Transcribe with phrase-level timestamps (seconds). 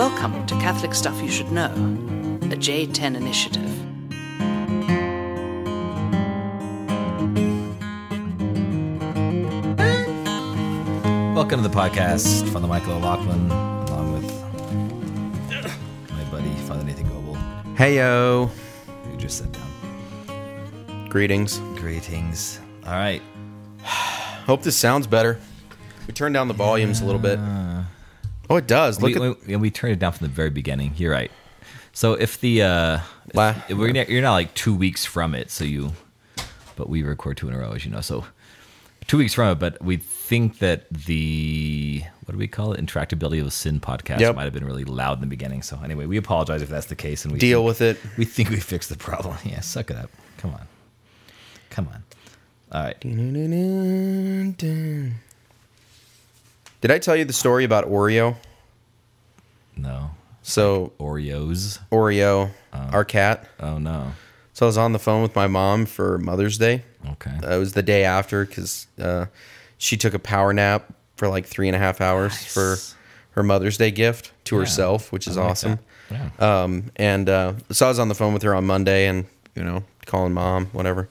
[0.00, 3.70] Welcome to Catholic Stuff You Should Know, a J10 initiative.
[11.36, 14.32] Welcome to the podcast, Father Michael O'Loughlin, along with
[16.10, 17.36] my buddy, Father Nathan Goebel,
[17.74, 18.48] Heyo.
[19.04, 21.08] who just sat down.
[21.10, 21.58] Greetings.
[21.76, 22.58] Greetings.
[22.86, 23.20] All right.
[23.82, 25.38] Hope this sounds better.
[26.06, 27.38] We turned down the volumes a little bit.
[28.50, 29.00] Oh, it does.
[29.00, 30.92] Look we, at we, and we turned it down from the very beginning.
[30.96, 31.30] You're right.
[31.92, 32.98] So if the uh,
[33.32, 35.92] La- if we're not, you're not like two weeks from it, so you,
[36.76, 38.00] but we record two in a row, as you know.
[38.00, 38.24] So
[39.06, 42.84] two weeks from it, but we think that the what do we call it?
[42.84, 44.36] Intractability of a sin podcast Yep.
[44.36, 45.62] might have been really loud in the beginning.
[45.62, 47.98] So anyway, we apologize if that's the case, and we deal think- with it.
[48.18, 49.36] We think we fixed the problem.
[49.44, 50.10] Yeah, suck it up.
[50.38, 50.66] Come on.
[51.70, 52.02] Come on.
[52.72, 53.00] All right.
[56.80, 58.36] Did I tell you the story about Oreo?
[59.80, 60.10] No.
[60.42, 61.78] So Oreos.
[61.90, 63.48] Oreo, our cat.
[63.60, 64.12] Oh no.
[64.52, 66.82] So I was on the phone with my mom for Mother's Day.
[67.12, 67.30] Okay.
[67.42, 69.26] Uh, it was the day after because uh,
[69.78, 72.52] she took a power nap for like three and a half hours Nice.
[72.52, 72.76] for
[73.32, 74.60] her Mother's Day gift to Yeah.
[74.60, 75.78] herself, which is like awesome.
[76.10, 76.32] that.
[76.40, 76.62] Yeah.
[76.62, 79.62] Um, and uh, so I was on the phone with her on Monday, and you
[79.62, 81.08] know, calling mom, whatever.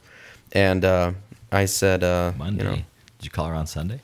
[0.51, 1.13] And uh,
[1.51, 2.63] I said, uh, Monday.
[2.63, 2.85] you know, Did
[3.21, 4.01] you call her on Sunday?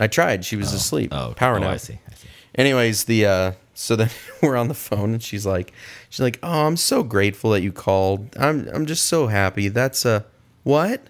[0.00, 0.44] I tried.
[0.44, 1.14] She was asleep.
[1.14, 1.70] Oh, power oh, nap.
[1.70, 1.98] I see.
[2.10, 2.28] I see.
[2.56, 4.10] Anyways, the uh, so then
[4.42, 5.72] we're on the phone, and she's like,
[6.08, 8.36] she's like, oh, I'm so grateful that you called.
[8.38, 9.68] I'm I'm just so happy.
[9.68, 10.24] That's a
[10.62, 11.02] what?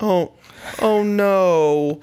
[0.00, 0.32] Oh,
[0.80, 2.00] oh no.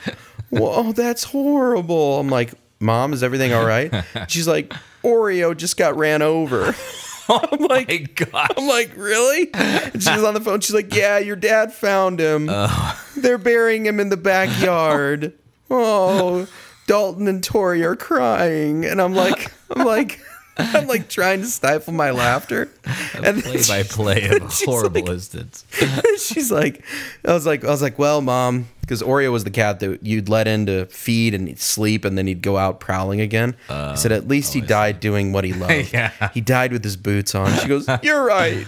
[0.53, 2.19] oh that's horrible.
[2.19, 3.93] I'm like, mom, is everything all right?
[4.27, 6.75] She's like, Oreo just got ran over.
[7.29, 8.53] I'm oh like, My God.
[8.57, 9.53] I'm like, really?
[9.53, 10.61] And she's on the phone.
[10.61, 12.47] She's like, yeah, your dad found him.
[12.49, 13.05] Oh.
[13.15, 15.33] They're burying him in the backyard.
[15.69, 16.47] oh,
[16.89, 20.19] Dalton and Tori are crying, and I'm like, I'm like,
[20.57, 22.67] I'm like trying to stifle my laughter.
[23.13, 25.65] And Play by play of a horrible like- instance.
[26.17, 26.83] she's like,
[27.23, 30.29] I was like, I was like, well, mom, because Oreo was the cat that you'd
[30.29, 33.55] let in to feed and he'd sleep, and then he'd go out prowling again.
[33.69, 35.93] I oh, said, at least oh, he died doing what he loved.
[35.93, 36.31] Yeah.
[36.33, 37.55] He died with his boots on.
[37.59, 38.65] She goes, you're right.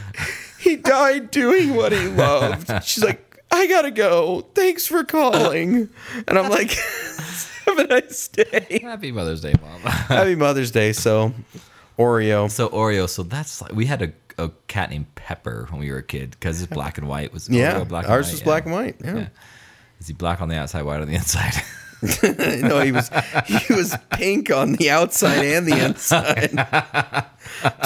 [0.59, 2.83] He died doing what he loved.
[2.83, 4.41] She's like, I gotta go.
[4.53, 5.89] Thanks for calling.
[6.27, 6.77] And I'm like,
[7.65, 8.79] have a nice day.
[8.83, 9.79] Happy Mother's Day, Mom.
[9.81, 10.93] Happy Mother's Day.
[10.93, 11.33] So,
[11.97, 12.49] Oreo.
[12.49, 13.07] so Oreo.
[13.09, 16.31] So that's like we had a, a cat named Pepper when we were a kid
[16.31, 17.33] because it's black and white.
[17.33, 18.31] Was Yeah, Oreo black and ours white?
[18.31, 18.45] was Yeah.
[18.45, 18.95] black and white.
[19.03, 19.15] Yeah.
[19.15, 19.27] Yeah.
[19.99, 21.53] Is he black on the outside, white on the inside?
[22.63, 23.11] no, he was
[23.45, 26.49] he was pink on the outside and the inside.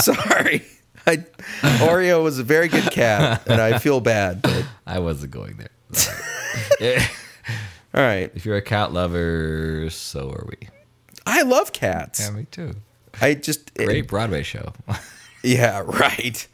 [0.01, 0.63] Sorry.
[1.05, 1.17] I,
[1.83, 4.41] Oreo was a very good cat, and I feel bad.
[4.41, 5.69] But I wasn't going there.
[6.79, 7.05] Yeah.
[7.95, 10.67] All right, if you're a cat lover, so are we.
[11.25, 12.19] I love cats.
[12.19, 12.73] Yeah, me too.
[13.21, 14.73] I just eh, Great Broadway show.
[15.43, 16.45] yeah, right.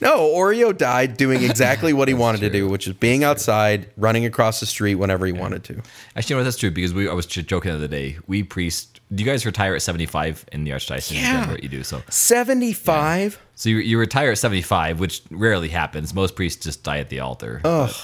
[0.00, 4.26] No, Oreo died doing exactly what he wanted to do, which is being outside, running
[4.26, 5.82] across the street whenever he wanted to.
[6.16, 6.44] Actually, you know what?
[6.44, 7.08] That's true because we.
[7.08, 8.18] I was joking the other day.
[8.26, 9.00] We priest.
[9.12, 11.14] Do you guys retire at 75 in the archdiocese?
[11.14, 11.46] Yeah.
[11.46, 11.58] Denver?
[11.62, 12.02] You do so.
[12.10, 13.40] Seventy-five.
[13.56, 16.14] So you, you retire at 75, which rarely happens.
[16.14, 17.60] Most priests just die at the altar.
[17.64, 17.94] Ugh.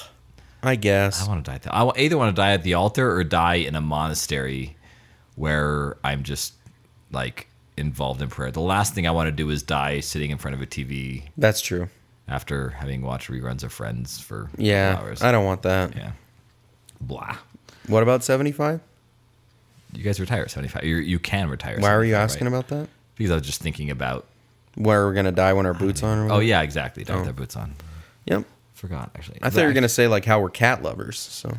[0.67, 1.23] I guess.
[1.23, 1.59] I want to die.
[1.59, 4.77] The, I either want to die at the altar or die in a monastery
[5.37, 6.55] where I'm just
[7.13, 8.51] like involved in prayer.
[8.51, 11.29] The last thing I want to do is die sitting in front of a TV
[11.37, 11.89] That's true.
[12.27, 15.23] after having watched reruns of Friends for Yeah, hours.
[15.23, 15.95] I don't want that.
[15.95, 16.13] Yeah.
[17.01, 17.37] Blah.
[17.87, 18.81] What about seventy-five?
[19.93, 20.83] You guys retire at 75.
[20.85, 21.79] you you can retire.
[21.79, 22.59] Why are you asking right?
[22.59, 22.89] about that?
[23.15, 24.27] Because I was just thinking about.
[24.75, 26.31] Where we're gonna die when our boots are on?
[26.31, 27.05] Oh yeah, exactly.
[27.05, 27.25] Die with oh.
[27.25, 27.77] their boots on.
[28.27, 28.45] Yep.
[28.77, 29.39] Forgot actually.
[29.43, 31.19] I thought you were gonna say like how we're cat lovers.
[31.19, 31.57] So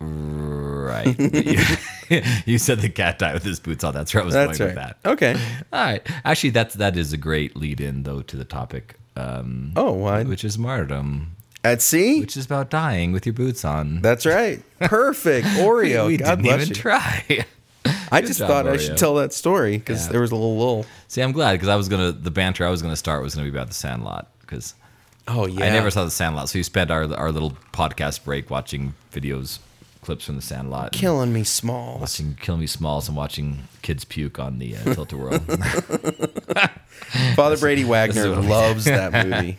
[0.00, 1.18] Right.
[2.10, 3.92] you, you said the cat died with his boots on.
[3.94, 4.86] That's where I was that's going right.
[4.86, 5.10] with that.
[5.10, 5.32] Okay.
[5.72, 6.02] All right.
[6.24, 10.22] Actually, that's that is a great lead in though to the topic, um, Oh, why?
[10.24, 12.20] which is martyrdom, At sea.
[12.20, 14.00] which is about dying with your boots on.
[14.00, 14.62] That's right.
[14.80, 15.46] Perfect.
[15.58, 16.06] Oreo.
[16.06, 16.74] we God didn't even you.
[16.74, 17.44] try.
[18.10, 20.12] I Good just job, thought I should tell that story because Yeah.
[20.12, 20.86] there was a little lull.
[21.08, 23.50] See, I'm glad because I was gonna the banter I was gonna start was gonna
[23.50, 24.74] be about the Sandlot because
[25.28, 25.66] Oh yeah.
[25.66, 26.48] I never saw the Sandlot.
[26.48, 29.58] So you spent our our little podcast break watching videos,
[30.02, 30.92] clips from the Sandlot.
[30.92, 31.98] and killing me small.
[31.98, 35.38] Watching Kill Me Smalls and watching kids puke on the uh, Tilt a Whirl.
[37.36, 39.58] Father Brady Wagner is what we- loves that movie.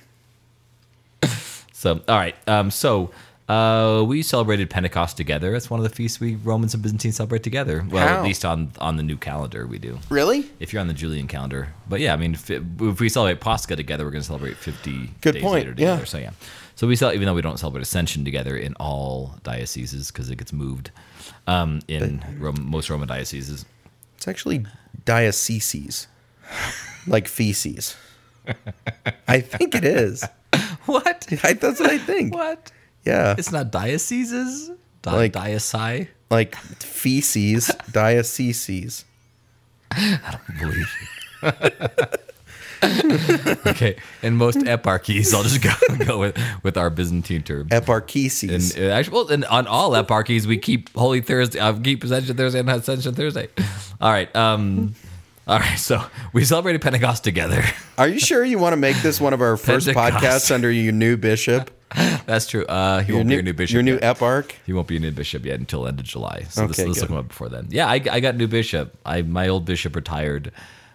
[1.73, 2.35] So, all right.
[2.47, 3.11] Um, so
[3.49, 5.55] uh, we celebrated Pentecost together.
[5.55, 7.83] It's one of the feasts we Romans and Byzantines celebrate together.
[7.89, 8.17] Well, How?
[8.19, 9.99] at least on on the new calendar we do.
[10.09, 10.49] really?
[10.59, 13.75] If you're on the Julian calendar, but yeah, I mean, if, if we celebrate Pascha
[13.75, 16.01] together, we're going to celebrate 50 Good days point, later together.
[16.01, 16.05] yeah.
[16.05, 16.31] So yeah,
[16.75, 20.37] so we cel- even though we don't celebrate Ascension together in all dioceses because it
[20.37, 20.91] gets moved
[21.47, 23.65] um, in Rome, most Roman dioceses.
[24.17, 24.65] It's actually
[25.05, 26.07] dioceses,
[27.07, 27.95] like feces.
[29.27, 30.23] I think it is.
[30.85, 31.27] What?
[31.43, 32.33] I, that's what I think.
[32.33, 32.71] What?
[33.05, 34.71] Yeah, It's not dioceses?
[35.01, 36.07] Di- Like- diocese?
[36.29, 39.05] like feces, dioceses.
[39.91, 40.87] I don't believe
[41.41, 41.49] you.
[43.67, 45.71] okay, in most eparchies, I'll just go
[46.05, 47.67] go with, with our Byzantine term.
[47.69, 48.75] Eparcheses.
[48.77, 52.59] And actually, well, and on all eparchies, we keep Holy Thursday, uh, keep Ascension Thursday
[52.59, 53.47] and Ascension Thursday.
[53.99, 54.95] All right, um,
[55.47, 55.77] all right.
[55.77, 56.03] So
[56.33, 57.63] we celebrated Pentecost together.
[57.97, 60.23] Are you sure you want to make this one of our first Pentecost.
[60.23, 61.71] podcasts under your new bishop?
[62.25, 62.65] That's true.
[62.65, 63.73] Uh, he Your won't new, be a new bishop.
[63.73, 64.03] Your new yet.
[64.17, 64.51] eparch?
[64.65, 66.45] He won't be a new bishop yet until end of July.
[66.49, 67.09] So Okay, let's look good.
[67.09, 67.67] him up before then.
[67.69, 68.95] Yeah, I, I got a new bishop.
[69.05, 70.51] I my old bishop retired,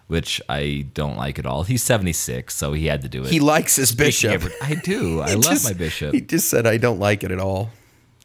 [0.06, 1.64] which I don't like at all.
[1.64, 3.30] He's seventy six, so he had to do it.
[3.30, 4.42] He likes his bishop.
[4.62, 5.20] I do.
[5.22, 6.14] I love just- my bishop.
[6.14, 7.70] He just said, I don't like it at all.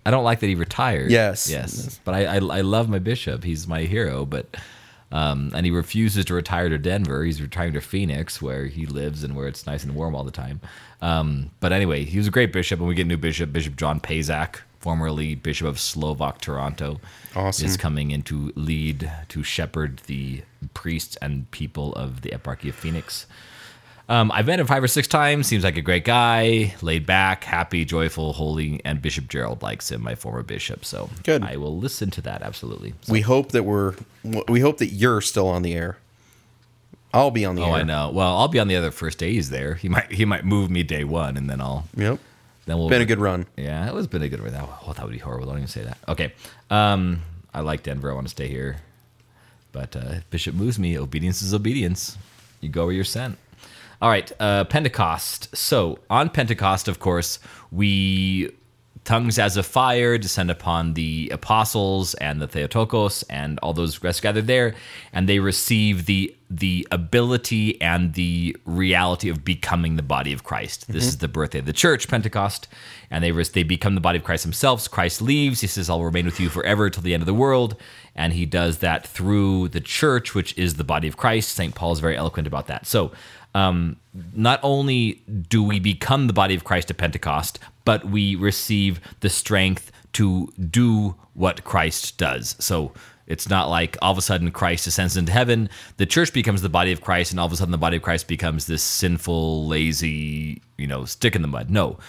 [0.06, 1.12] I don't like that he retired.
[1.12, 1.50] Yes.
[1.50, 3.44] yes, but I, I I love my bishop.
[3.44, 4.26] He's my hero.
[4.26, 4.56] But
[5.12, 7.24] um, and he refuses to retire to Denver.
[7.24, 10.32] He's retiring to Phoenix, where he lives and where it's nice and warm all the
[10.32, 10.62] time.
[11.02, 13.76] Um, but anyway, he was a great bishop, and we get a new bishop, Bishop
[13.76, 17.00] John Pazak, formerly Bishop of Slovak Toronto.
[17.36, 17.66] Awesome.
[17.66, 22.76] is coming in to lead to shepherd the priests and people of the Eparchy of
[22.76, 23.26] Phoenix.
[24.10, 25.46] Um, I've met him five or six times.
[25.46, 30.02] Seems like a great guy, laid back, happy, joyful, holy, and Bishop Gerald likes him,
[30.02, 30.84] my former bishop.
[30.84, 31.44] So Good.
[31.44, 32.96] I will listen to that absolutely.
[33.02, 33.94] So- We hope that we're,
[34.48, 35.98] we hope that you're still on the air.
[37.14, 37.82] I'll be on the oh, air.
[37.82, 38.12] I know.
[38.12, 39.76] Well, I'll be on the other first day he's there.
[39.76, 42.20] He might he might move me day one, and then I'll Yep.
[42.68, 43.48] then we'll Been a good run.
[43.58, 44.54] Yeah, it was been a good run.
[44.54, 45.48] That, oh, that would be horrible.
[45.48, 45.98] Don't even say that.
[46.08, 46.34] Okay.
[46.70, 47.22] Um,
[47.52, 48.12] I like Denver.
[48.12, 48.78] I want to stay here.
[49.72, 52.16] But uh, if Bishop moves me, obedience is obedience.
[52.62, 53.40] You go where you're sent.
[54.02, 55.56] All right, uh, Pentecost.
[55.56, 57.40] So on Pentecost, of course,
[57.72, 58.52] we
[59.04, 64.22] tongues as of fire descend upon the apostles and the Theotokos and all those rest
[64.22, 64.76] gathered there,
[65.12, 70.88] and they receive the the ability and the reality of becoming the body of Christ.
[70.88, 72.68] This is the birthday of the church, Pentecost,
[73.12, 74.88] and they they become the body of Christ themselves.
[74.88, 75.62] Christ leaves.
[75.62, 77.76] He says, "I'll remain with you forever till the end of the world,"
[78.16, 81.52] and he does that through the church, which is the body of Christ.
[81.52, 82.86] Saint Paul is very eloquent about that.
[82.86, 83.12] So
[83.56, 83.98] um,
[84.34, 89.30] not only do we become the body of Christ at Pentecost, but we receive the
[89.30, 92.56] strength to do what Christ does.
[92.60, 92.92] So
[93.28, 96.70] it's not like all of a sudden Christ ascends into heaven, the church becomes the
[96.70, 99.68] body of Christ, and all of a sudden the body of Christ becomes this sinful,
[99.68, 101.70] lazy, you know, stick in the mud.
[101.70, 102.00] No,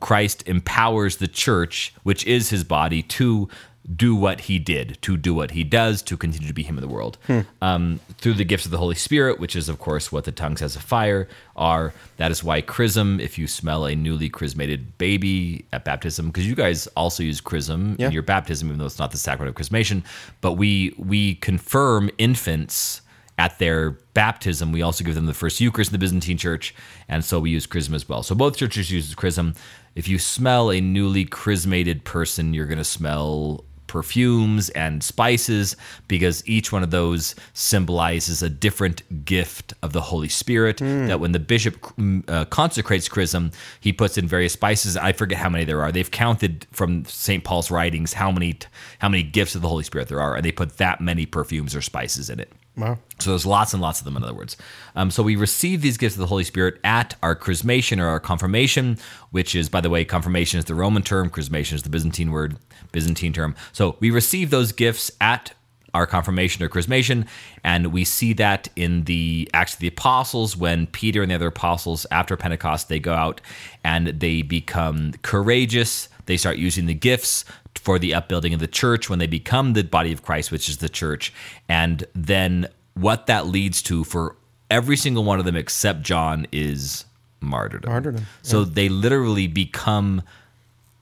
[0.00, 3.48] Christ empowers the church, which is his body, to
[3.96, 6.82] do what he did, to do what he does, to continue to be him in
[6.82, 7.16] the world.
[7.62, 10.60] Um, through the gifts of the Holy Spirit, which is, of course, what the tongues
[10.60, 11.26] as a fire
[11.56, 11.94] are.
[12.18, 16.54] That is why chrism, if you smell a newly chrismated baby at baptism, because you
[16.54, 18.06] guys also use chrism Yeah.
[18.08, 20.02] in your baptism, even though it's not the sacrament of chrismation,
[20.42, 23.00] but we we confirm infants
[23.38, 24.72] at their baptism.
[24.72, 26.74] We also give them the first Eucharist in the Byzantine Church,
[27.08, 28.22] and so we use chrism as well.
[28.24, 29.54] So both churches use chrism.
[29.94, 35.76] If you smell a newly chrismated person, you're going to smell perfumes and spices
[36.06, 40.80] because each one of those symbolizes a different gift of the Holy Spirit.
[41.08, 43.50] That when the bishop mm, uh, consecrates chrism,
[43.80, 44.96] he puts in various spices.
[44.96, 45.90] I forget how many there are.
[45.90, 47.42] They've counted from St.
[47.42, 48.58] Paul's writings how many
[49.00, 51.74] how many gifts of the Holy Spirit there are, and they put that many perfumes
[51.74, 52.52] or spices in it.
[52.78, 52.98] Wow.
[53.18, 54.56] So there's lots and lots of them, in other words.
[54.94, 58.20] Um, so we receive these gifts of the Holy Spirit at our chrismation or our
[58.20, 58.98] confirmation,
[59.32, 62.56] which is, by the way, confirmation is the Roman term, chrismation is the Byzantine word,
[62.92, 63.56] Byzantine term.
[63.72, 65.52] So we receive those gifts at
[65.94, 67.26] our confirmation or chrismation,
[67.64, 71.48] and we see that in the Acts of the Apostles when Peter and the other
[71.48, 73.40] apostles, after Pentecost, they go out
[73.82, 76.08] and they become courageous.
[76.28, 79.82] They start using the gifts for the upbuilding of the church when they become the
[79.82, 81.32] body of Christ, which is the church.
[81.70, 84.36] And then what that leads to for
[84.70, 87.06] every single one of them except John is
[87.40, 87.90] martyrdom.
[87.90, 90.22] Martyrdom, So they literally become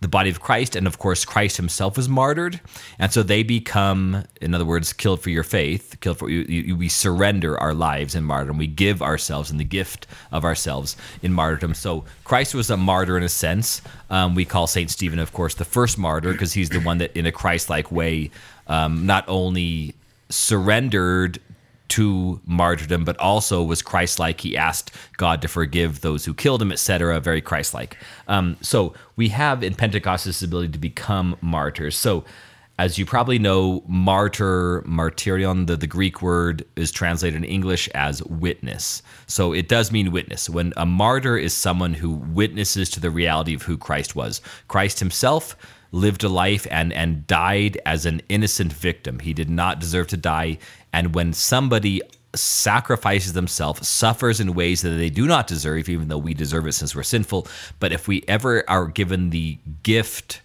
[0.06, 2.60] the body of Christ, and of course, Christ himself was martyred,
[2.96, 5.96] and so they become, in other words, killed for your faith.
[6.00, 6.42] Killed for you.
[6.42, 8.56] you we surrender our lives in martyrdom.
[8.56, 11.74] We give ourselves in the gift of ourselves in martyrdom.
[11.74, 13.82] So Christ was a martyr in a sense.
[14.08, 17.10] Um, we call Saint Stephen, of course, the first martyr because he's the one that,
[17.16, 18.30] in a Christ-like way,
[18.68, 19.96] um, not only
[20.28, 21.40] surrendered
[21.88, 24.40] to martyrdom, but also was Christ-like.
[24.40, 27.20] He asked God to forgive those who killed him, etc.
[27.20, 27.96] Very Christ-like.
[28.28, 31.96] Um, so we have in Pentecost this ability to become martyrs.
[31.96, 32.24] So,
[32.78, 38.22] as you probably know, martyr, martyrion, the, the Greek word is translated in English as
[38.24, 39.00] witness.
[39.26, 40.50] So it does mean witness.
[40.50, 44.98] When a martyr is someone who witnesses to the reality of who Christ was, Christ
[44.98, 45.56] himself
[45.92, 49.20] lived a life and and died as an innocent victim.
[49.20, 50.58] He did not deserve to die.
[50.96, 52.00] And when somebody
[52.34, 56.72] sacrifices themselves, suffers in ways that they do not deserve, even though we deserve it
[56.72, 57.46] since we're sinful.
[57.80, 60.40] But if we ever are given the gift,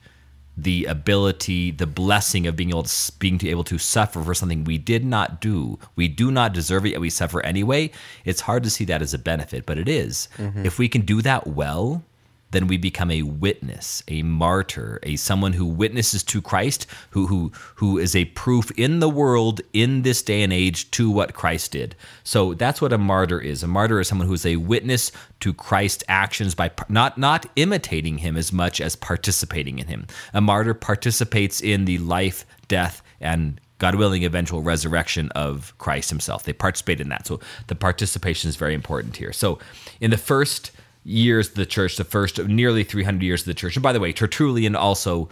[0.58, 4.78] the ability, the blessing of being able to being able to suffer for something we
[4.78, 7.90] did not do, we do not deserve it, yet we suffer anyway.
[8.26, 10.28] It's hard to see that as a benefit, but it is.
[10.38, 10.66] Mm-hmm.
[10.66, 12.04] If we can do that well,
[12.52, 17.52] then we become a witness, a martyr, a someone who witnesses to Christ, who who
[17.76, 21.72] who is a proof in the world in this day and age to what Christ
[21.72, 21.96] did.
[22.24, 23.64] So that's what a martyr is.
[23.64, 28.20] A martyr is someone who is a witness to Christ's actions by not not imitating
[28.20, 30.08] him as much as participating in him.
[30.34, 36.44] A martyr participates in the life, death, and God willing, eventual resurrection of Christ himself.
[36.44, 37.26] They participate in that.
[37.26, 39.34] So the participation is very important here.
[39.34, 39.58] So
[40.00, 40.72] in the first
[41.04, 44.00] years of the church, the first nearly 300 years of the church, and by the
[44.00, 45.30] way, Tertullian also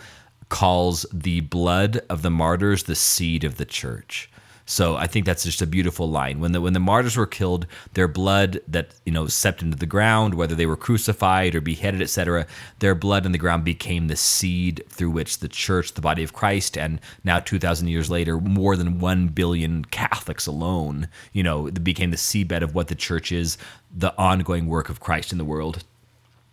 [0.49, 4.29] calls the blood of the martyrs the seed of the church.
[4.69, 6.39] So I think that's just a beautiful line.
[6.39, 9.87] When the when the martyrs were killed, their blood that you know seeped into the
[9.87, 12.45] ground, whether they were crucified or beheaded, etc.,
[12.77, 16.33] their blood in the ground became the seed through which the church, the body of
[16.33, 21.71] Christ, and now two thousand years later, more than one billion Catholics alone, you know,
[21.71, 23.57] became the seedbed of what the church is,
[23.91, 25.83] the ongoing work of Christ in the world.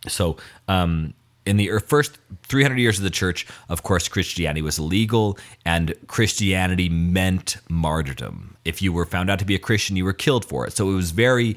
[0.08, 1.12] So, um,
[1.46, 5.94] in the er, first 300 years of the church, of course, Christianity was illegal, and
[6.08, 8.56] Christianity meant martyrdom.
[8.64, 10.72] If you were found out to be a Christian, you were killed for it.
[10.72, 11.56] So it was very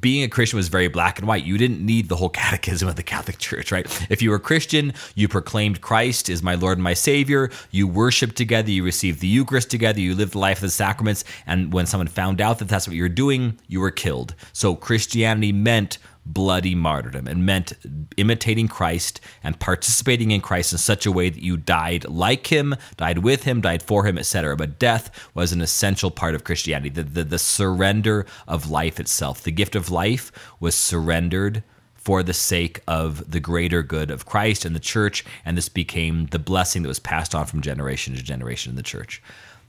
[0.00, 1.44] being a Christian was very black and white.
[1.44, 3.86] You didn't need the whole catechism of the Catholic Church, right?
[4.10, 7.50] If you were a Christian, you proclaimed Christ is my Lord and my Savior.
[7.70, 11.24] You worshiped together, you received the Eucharist together, you lived the life of the sacraments.
[11.46, 14.34] And when someone found out that that's what you're doing, you were killed.
[14.52, 17.72] So Christianity meant bloody martyrdom and meant
[18.16, 22.74] imitating Christ and participating in Christ in such a way that you died like him,
[22.96, 24.56] died with him, died for him, etc.
[24.56, 29.42] But death was an essential part of Christianity, the, the, the surrender of life itself.
[29.42, 31.62] The gift of life was surrendered
[31.94, 36.26] for the sake of the greater good of Christ and the church, and this became
[36.26, 39.20] the blessing that was passed on from generation to generation in the church.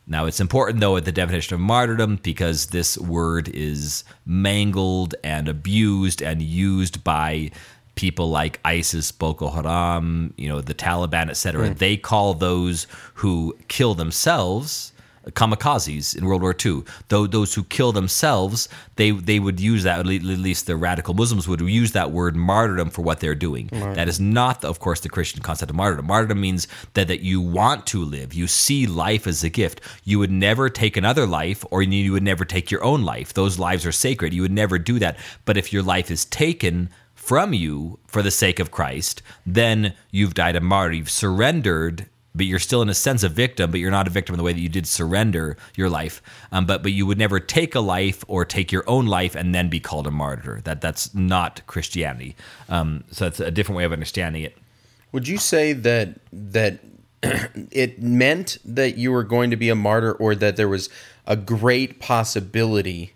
[0.07, 5.49] Now, it's important, though, at the definition of martyrdom because this word is mangled and
[5.49, 7.51] abused and used by
[7.95, 11.67] people like ISIS, Boko Haram, you know, the Taliban, etc.
[11.67, 11.73] Hmm.
[11.73, 14.93] They call those who kill themselves
[15.31, 16.83] kamikazes in World War II.
[17.09, 19.99] Though those who kill themselves, they they would use that.
[19.99, 23.67] At least the radical Muslims would use that word martyrdom for what they're doing.
[23.71, 26.07] That is not, of course, the Christian concept of martyrdom.
[26.07, 28.33] Martyrdom means that that you want to live.
[28.33, 29.81] You see life as a gift.
[30.03, 33.33] You would never take another life, or you would never take your own life.
[33.33, 34.33] Those lives are sacred.
[34.33, 35.17] You would never do that.
[35.45, 40.33] But if your life is taken from you for the sake of Christ, then you've
[40.33, 40.95] died a martyr.
[40.95, 42.07] You've surrendered
[42.37, 44.43] but you're still in a sense a victim, but you're not a victim in the
[44.43, 46.21] way that you did surrender your life.
[46.51, 49.53] Um, but but you would never take a life or take your own life and
[49.53, 50.61] then be called a martyr.
[50.63, 52.35] That that's not Christianity.
[52.69, 54.57] Um, so that's a different way of understanding it.
[55.11, 56.79] Would you say that that
[57.23, 60.89] it meant that you were going to be a martyr, or that there was
[61.25, 63.13] a great possibility,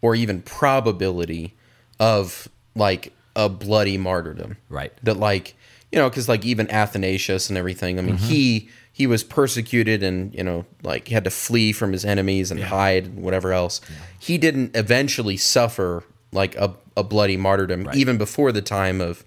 [0.00, 1.54] or even probability,
[1.98, 4.56] of like a bloody martyrdom?
[4.68, 4.92] Right.
[5.02, 5.56] That like
[5.92, 7.98] you know, because like even Athanasius and everything.
[7.98, 12.04] I mean, he he was persecuted and you know like had to flee from his
[12.04, 13.80] enemies and hide and whatever else.
[14.18, 19.24] He didn't eventually suffer like a, a bloody martyrdom even before the time of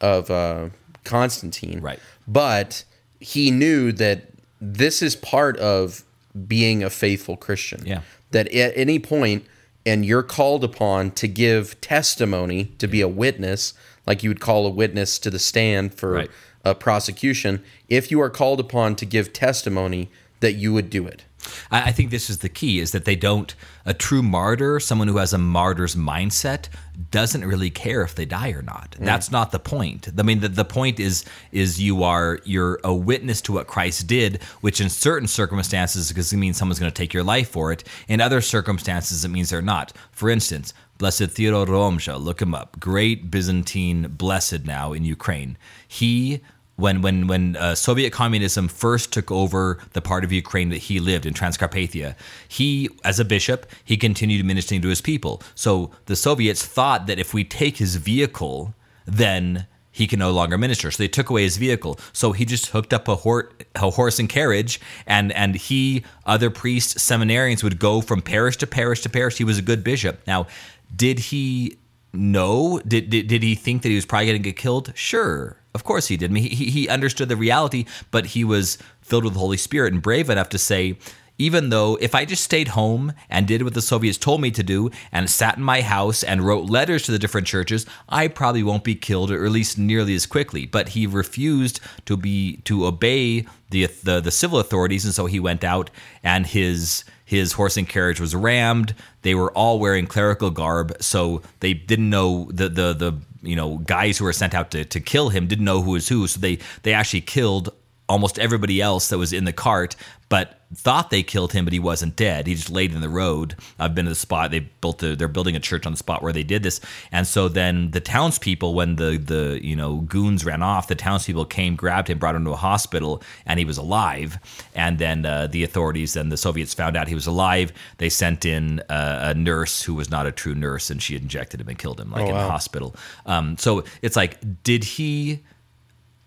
[0.00, 0.70] of uh,
[1.04, 1.80] Constantine.
[1.80, 1.98] Right.
[2.26, 2.84] But
[3.20, 6.04] he knew that this is part of
[6.46, 7.86] being a faithful Christian.
[7.86, 8.02] Yeah.
[8.30, 9.44] That at any point,
[9.84, 13.74] and you're called upon to give testimony, to be a witness,
[14.06, 16.30] like you would call a witness to the stand for Right.
[16.64, 17.62] a prosecution.
[17.88, 21.24] If you are called upon to give testimony, that you would do it.
[21.70, 23.54] I, think this is the key: is that they don't.
[23.86, 26.68] A true martyr, someone who has a martyr's mindset,
[27.10, 28.94] doesn't really care if they die or not.
[28.98, 29.06] Mm.
[29.06, 30.08] That's not the point.
[30.18, 34.06] I mean, the, the point is is you are you're a witness to what Christ
[34.06, 37.72] did, which in certain circumstances because it means someone's going to take your life for
[37.72, 37.84] it.
[38.06, 39.92] In other circumstances, it means they're not.
[40.12, 42.78] For instance, Blessed Theodore Romzha, look him up.
[42.78, 45.56] Great Byzantine blessed now in Ukraine.
[45.88, 46.42] He
[46.76, 51.00] when when when uh, Soviet communism first took over the part of Ukraine that he
[51.00, 52.16] lived in Transcarpathia,
[52.46, 55.42] he as a bishop he continued ministering to his people.
[55.54, 58.74] So the Soviets thought that if we take his vehicle,
[59.06, 60.90] then he can no longer minister.
[60.90, 61.98] So they took away his vehicle.
[62.12, 66.50] So he just hooked up a, hor- a horse and carriage, and and he, other
[66.50, 69.38] priests, seminarians would go from parish to parish to parish.
[69.38, 70.20] He was a good bishop.
[70.26, 70.46] Now,
[70.94, 71.76] did he
[72.12, 72.80] know?
[72.86, 74.92] Did did, did he think that he was probably going to get killed?
[74.94, 75.56] Sure.
[75.74, 76.30] Of course he did.
[76.30, 79.92] I mean, he, he understood the reality, but he was filled with the Holy Spirit
[79.92, 80.98] and brave enough to say,
[81.40, 84.62] even though if I just stayed home and did what the Soviets told me to
[84.62, 88.62] do and sat in my house and wrote letters to the different churches, I probably
[88.62, 90.66] won't be killed or at least nearly as quickly.
[90.66, 95.40] But he refused to be to obey the the, the civil authorities, and so he
[95.40, 95.88] went out
[96.22, 98.94] and his his horse and carriage was rammed.
[99.22, 103.78] They were all wearing clerical garb, so they didn't know the the the you know
[103.78, 106.26] guys who were sent out to, to kill him didn't know who was who.
[106.26, 107.70] So they they actually killed
[108.10, 109.94] almost everybody else that was in the cart,
[110.28, 112.46] but thought they killed him, but he wasn't dead.
[112.46, 113.56] He just laid in the road.
[113.78, 114.50] I've been to the spot.
[114.50, 116.80] They built a, they're building a church on the spot where they did this.
[117.10, 121.46] And so then the townspeople, when the the you know goons ran off, the townspeople
[121.46, 124.38] came, grabbed him, brought him to a hospital, and he was alive.
[124.74, 127.72] And then uh, the authorities and the Soviets found out he was alive.
[127.98, 131.60] They sent in uh, a nurse who was not a true nurse, and she injected
[131.60, 132.94] him and killed him, like Oh, in the hospital.
[133.26, 135.40] Um, so it's like, did he?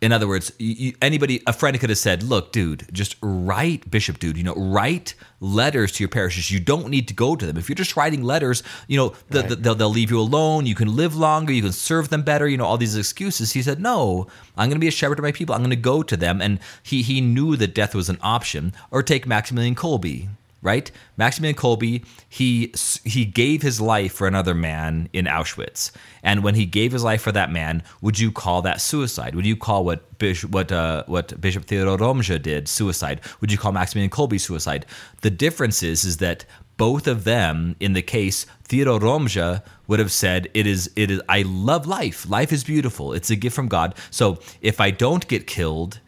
[0.04, 4.20] In other words, you, anybody, a friend could have said, "Look, dude, just write, Bishop,
[4.20, 4.36] dude.
[4.36, 6.52] You know, write letters to your parishes.
[6.52, 7.56] You don't need to go to them.
[7.56, 10.66] If you're just writing letters, you know, the, the, they'll, they'll leave you alone.
[10.66, 11.54] You can live longer.
[11.54, 12.50] You can serve them better.
[12.50, 15.22] You know, all these excuses." He said, "No, I'm going to be a shepherd to
[15.22, 15.56] my people.
[15.56, 18.74] I'm going to go to them." And he he knew that death was an option.
[18.92, 20.28] Or take Maximilian Kolbe
[20.64, 20.90] right?
[21.18, 25.92] Maximilian Kolbe, he he gave his life for another man in Auschwitz,
[26.24, 29.36] and when he gave his life for that man, would you call that suicide?
[29.36, 33.22] Would you call what Bishop what uh, what Bishop Theodor Romzha did suicide?
[33.42, 34.86] Would you call Maximilian Kolbe suicide?
[35.22, 36.46] The difference is is that
[36.78, 41.22] both of them, in the case, Theodor Romzha would have said, "It is, it is.
[41.30, 42.28] I love life.
[42.28, 43.14] Life is beautiful.
[43.14, 43.96] It's a gift from God.
[44.10, 46.00] So if I don't get killed."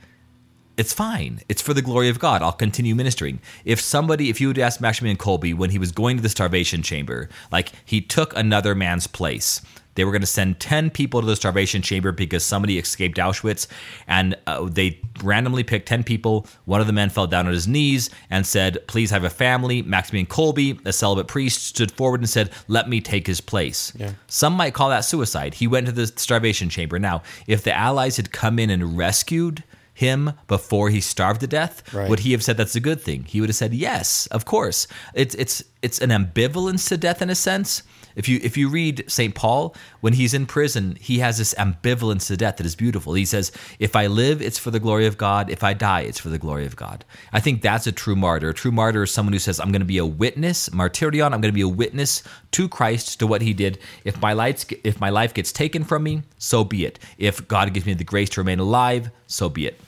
[0.78, 1.42] It's fine.
[1.48, 2.42] It's for the glory of God.
[2.42, 3.40] I'll continue ministering.
[3.64, 6.82] If somebody, if you would ask Maximilian Kolbe when he was going to the starvation
[6.82, 9.62] chamber, like he took another man's place,
[9.96, 13.68] they were going to send 10 people to the starvation chamber because somebody escaped Auschwitz.
[14.08, 16.46] And uh, they randomly picked 10 people.
[16.66, 19.82] One of the men fell down on his knees and said, Please have a family.
[19.82, 23.94] Maximilian Kolbe, a celibate priest, stood forward and said, Let me take his place.
[24.28, 25.56] Some might call that suicide.
[25.56, 27.00] He went to the starvation chamber.
[27.00, 29.64] Now, if the Allies had come in and rescued,
[29.96, 32.08] him before he starved to death, Right.
[32.10, 33.24] would he have said that's a good thing?
[33.24, 34.88] He would have said yes, of course.
[35.16, 37.84] It's it's it's an ambivalence to death in a sense.
[38.16, 39.36] If you if you read St.
[39.36, 43.14] Paul, when he's in prison, he has this ambivalence to death that is beautiful.
[43.14, 45.50] He says, "If I live, it's for the glory of God.
[45.50, 48.50] If I die, it's for the glory of God." I think that's a true martyr.
[48.50, 51.34] A true martyr is someone who says, "I'm going to be a witness, martyrion.
[51.34, 53.78] I'm going to be a witness to Christ, to what He did.
[54.06, 56.98] If my life if my life gets taken from me, so be it.
[57.18, 59.80] If God gives me the grace to remain alive, so be it."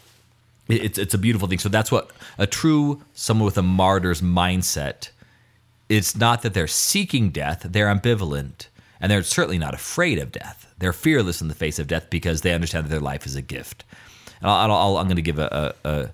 [0.67, 1.59] It- it's it's a beautiful thing.
[1.59, 5.09] So that's what a true someone with a martyr's mindset.
[5.89, 8.67] It's not that they're seeking death; they're ambivalent,
[8.99, 10.73] and they're certainly not afraid of death.
[10.77, 13.41] They're fearless in the face of death because they understand that their life is a
[13.41, 13.83] gift.
[14.41, 16.09] And I'll, I'll, I'm going to give a, a, a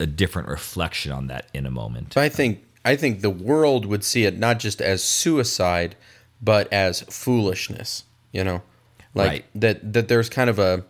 [0.00, 2.16] a different reflection on that in a moment.
[2.16, 5.96] I think I think the world would see it not just as suicide,
[6.42, 8.04] but as foolishness.
[8.32, 8.62] You know,
[9.14, 9.44] like Right.
[9.54, 10.84] that that there's kind of a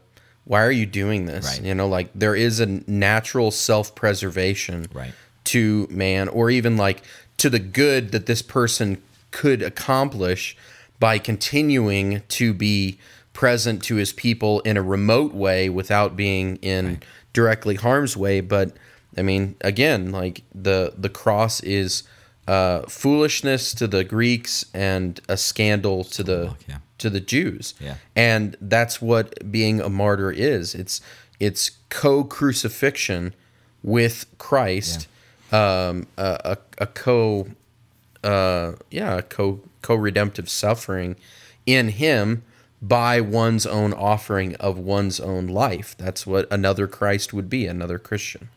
[0.44, 1.44] why are you doing this?
[1.46, 1.62] Right.
[1.62, 5.12] You know, like there is a natural self preservation Right.
[5.44, 7.02] to man, or even like
[7.38, 10.56] to the good that this person could accomplish
[11.00, 12.98] by continuing to be
[13.32, 17.00] present to his people in a remote way without being in
[17.32, 18.40] directly harm's way.
[18.40, 18.76] But
[19.16, 22.02] I mean, again, like the the cross is
[22.48, 26.78] uh, foolishness to the Greeks and a scandal to the yeah.
[26.98, 27.74] to the Jews.
[27.78, 27.96] Yeah.
[28.16, 30.74] And that's what being a martyr is.
[30.74, 31.00] It's
[31.38, 33.34] it's co-crucifixion
[33.82, 35.06] with Christ,
[35.52, 37.48] um, a, a, a co,
[38.22, 41.16] uh, yeah, a co co-redemptive suffering
[41.66, 42.42] in Him
[42.80, 45.96] by one's own offering of one's own life.
[45.98, 48.50] That's what another Christ would be, another Christian.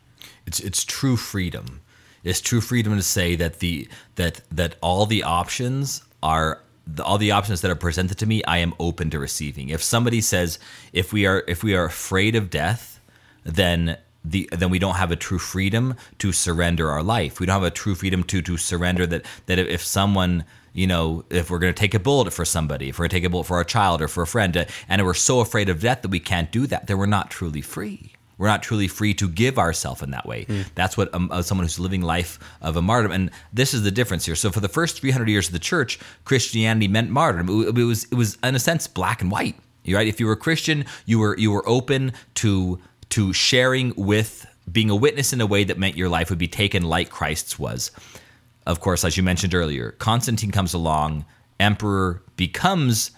[0.45, 1.81] It's it's true freedom.
[2.23, 7.17] It's true freedom to say that the that that all the options are the, all
[7.17, 9.69] the options that are presented to me, I am open to receiving.
[9.69, 10.59] If somebody says
[10.93, 12.99] if we are if we are afraid of death,
[13.43, 17.39] then the then we don't have a true freedom to surrender our life.
[17.39, 21.25] We don't have a true freedom to to surrender that that if, someone you know
[21.29, 23.29] if we're going to take a bullet for somebody, if we're going to take a
[23.29, 26.01] bullet for our child or for a friend, uh, and we're so afraid of death
[26.03, 28.13] that we can't do that, then we're not truly free.
[28.37, 30.45] We're not truly free to give ourselves in that way.
[30.73, 33.11] That's what um, someone who's living life of a martyr.
[33.11, 34.35] and this is the difference here.
[34.35, 37.67] So, for the first 300 years of the church, Christianity meant martyrdom.
[37.67, 39.57] It, was, it was in a sense, black and white.
[39.87, 40.07] Right.
[40.07, 42.79] If you were a Christian, you were you were open to
[43.11, 46.47] to sharing with being a witness in a way that meant your life would be
[46.47, 47.91] taken like Christ's was.
[48.65, 51.25] Of course, as you mentioned earlier, Constantine comes along,
[51.59, 53.11] emperor becomes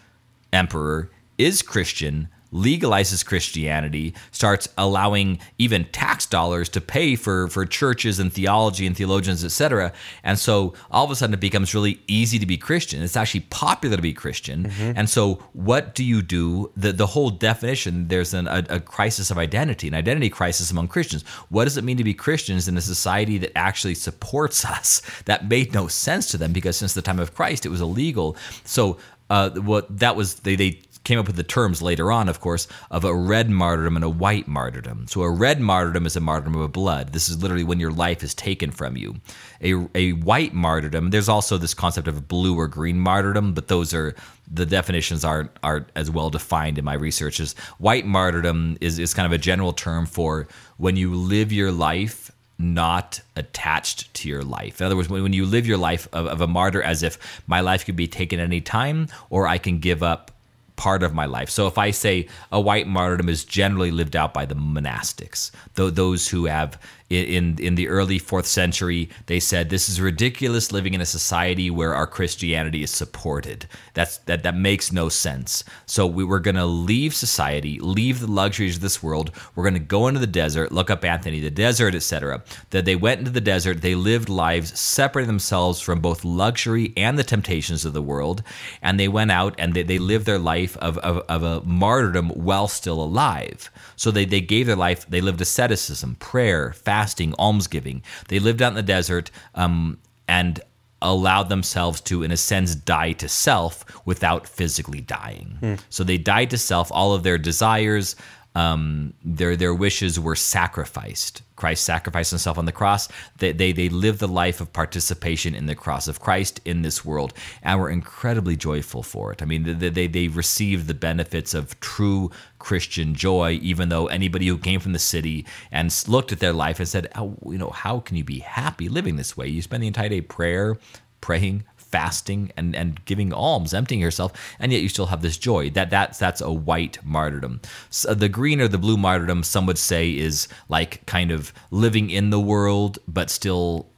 [0.51, 8.19] emperor, is Christian, legalizes Christianity, starts allowing even tax dollars to pay for for churches
[8.19, 9.91] and theology and theologians, etc.
[10.23, 13.01] And so all of a sudden it becomes really easy to be Christian.
[13.01, 14.67] It's actually popular to be Christian.
[14.95, 16.71] And so what do you do?
[16.77, 20.87] The the whole definition there's an, a, a crisis of identity, an identity crisis among
[20.87, 21.23] Christians.
[21.49, 25.01] What does it mean to be Christians in a society that actually supports us?
[25.25, 28.37] That made no sense to them because since the time of Christ it was illegal.
[28.63, 28.97] So
[29.29, 32.67] uh, what that was they they came up with the terms later on, of course,
[32.89, 35.05] of a red martyrdom and a white martyrdom.
[35.07, 37.13] So a red martyrdom is a martyrdom of blood.
[37.13, 39.15] This is literally when your life is taken from you.
[39.61, 43.93] A, a white martyrdom, there's also this concept of blue or green martyrdom, but those
[43.93, 44.15] are
[44.51, 49.13] the definitions aren't aren't as well defined in my research as white martyrdom is, is
[49.13, 54.43] kind of a general term for when you live your life not attached to your
[54.43, 54.79] life.
[54.79, 57.41] In other words, when, when you live your life of, of a martyr as if
[57.47, 60.31] my life could be taken any time or I can give up
[60.75, 61.49] part of my life.
[61.49, 65.89] So if I say a white martyrdom is generally lived out by the monastics, though
[65.89, 70.93] those who have in in the early fourth century, they said this is ridiculous living
[70.93, 73.67] in a society where our Christianity is supported.
[73.93, 75.63] That's that that makes no sense.
[75.85, 79.31] So we were going to leave society, leave the luxuries of this world.
[79.55, 80.71] We're going to go into the desert.
[80.71, 82.43] Look up Anthony, the desert, etc.
[82.71, 83.81] That they went into the desert.
[83.81, 88.43] They lived lives separating themselves from both luxury and the temptations of the world,
[88.81, 92.29] and they went out and they, they lived their life of, of, of a martyrdom
[92.29, 93.69] while still alive.
[93.95, 96.92] So they, they gave their life, they lived asceticism, prayer, fasting,
[97.39, 98.01] almsgiving.
[98.27, 100.59] They lived out in the desert um, and
[101.01, 105.57] allowed themselves to, in a sense, die to self without physically dying.
[105.89, 106.91] So they died to self.
[106.91, 108.15] All of their desires,
[108.55, 111.41] um, their their wishes were sacrificed.
[111.55, 113.07] Christ sacrificed himself on the cross.
[113.37, 117.05] They, they they lived the life of participation in the cross of Christ in this
[117.05, 119.41] world, and were incredibly joyful for it.
[119.41, 124.47] I mean, they they, they received the benefits of true Christian joy, even though anybody
[124.47, 127.69] who came from the city and looked at their life and said, oh, you know,
[127.69, 129.47] how can you be happy living this way?
[129.47, 130.77] You spend the entire day prayer,
[131.21, 131.63] praying,
[131.93, 135.69] fasting and and giving alms, emptying yourself, and yet you still have this joy.
[135.69, 137.61] That that's that's a white martyrdom.
[137.91, 141.53] So uh, the green or the blue martyrdom, some would say, is like kind of
[141.69, 143.92] living in the world, but still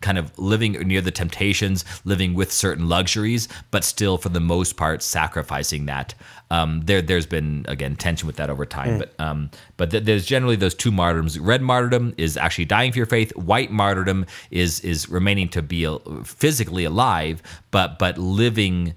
[0.00, 4.76] kind of living near the temptations, living with certain luxuries, but still for the most
[4.76, 6.14] part sacrificing that.
[6.50, 10.26] Um, there, there's been again tension with that over time, but um, but th- there's
[10.26, 11.38] generally those two martyrdoms.
[11.38, 13.36] Red martyrdom is actually dying for your faith.
[13.36, 15.86] White martyrdom is is remaining to be
[16.24, 18.94] physically alive, but but living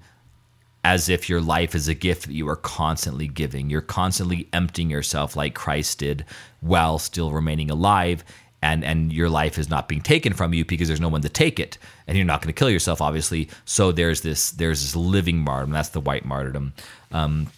[0.84, 3.70] as if your life is a gift that you are constantly giving.
[3.70, 6.26] You're constantly emptying yourself like Christ did
[6.60, 8.22] while still remaining alive.
[8.64, 11.28] And, and your life is not being taken from you because there's no one to
[11.28, 13.50] take it, and you're not going to kill yourself, obviously.
[13.66, 15.72] So there's this there's this living martyrdom.
[15.72, 16.72] That's the white martyrdom,
[17.12, 17.48] um,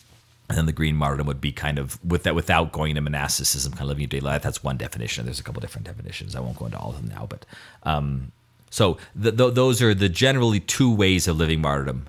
[0.49, 3.73] and then the green martyrdom would be kind of with that without going to monasticism,
[3.73, 4.43] kind of living a daily life.
[4.43, 5.27] That's one definition.
[5.27, 6.35] There's a couple different definitions.
[6.35, 7.47] I won't go into all of them now, but
[7.85, 8.33] um,
[8.71, 12.09] so th- th- those are the generally two ways of living martyrdom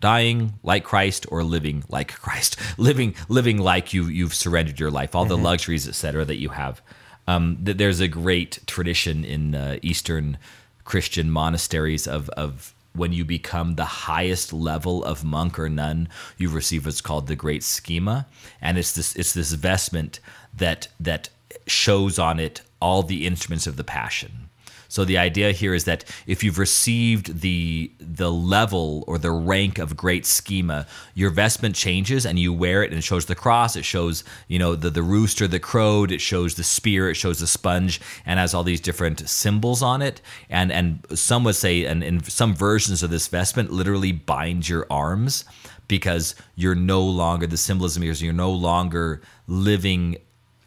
[0.00, 5.16] dying like Christ or living like Christ, living living like you you've surrendered your life,
[5.16, 6.24] all the luxuries, etc.
[6.24, 6.80] that you have.
[7.26, 10.38] Um, th- there's a great tradition in uh, Eastern
[10.84, 16.50] Christian monasteries of of when you become the highest level of monk or nun, you
[16.50, 18.26] receive what's called the Great Schema,
[18.60, 20.20] and it's this it's this vestment
[20.54, 21.28] that that
[21.66, 24.48] shows on it all the instruments of the Passion.
[24.92, 29.78] So the idea here is that if you've received the the level or the rank
[29.78, 33.74] of great schema, your vestment changes and you wear it and it shows the cross,
[33.74, 37.38] it shows, you know, the, the rooster that crowed, it shows the spear, it shows
[37.38, 40.20] the sponge, and has all these different symbols on it.
[40.50, 44.86] And and some would say and in some versions of this vestment literally binds your
[44.90, 45.46] arms
[45.88, 50.18] because you're no longer the symbolism is you're no longer living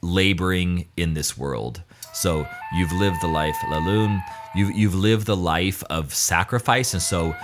[0.01, 1.83] laboring in this world.
[2.15, 4.23] So you've lived the life, Laloon.
[4.55, 7.35] You've you've lived the life of sacrifice, and so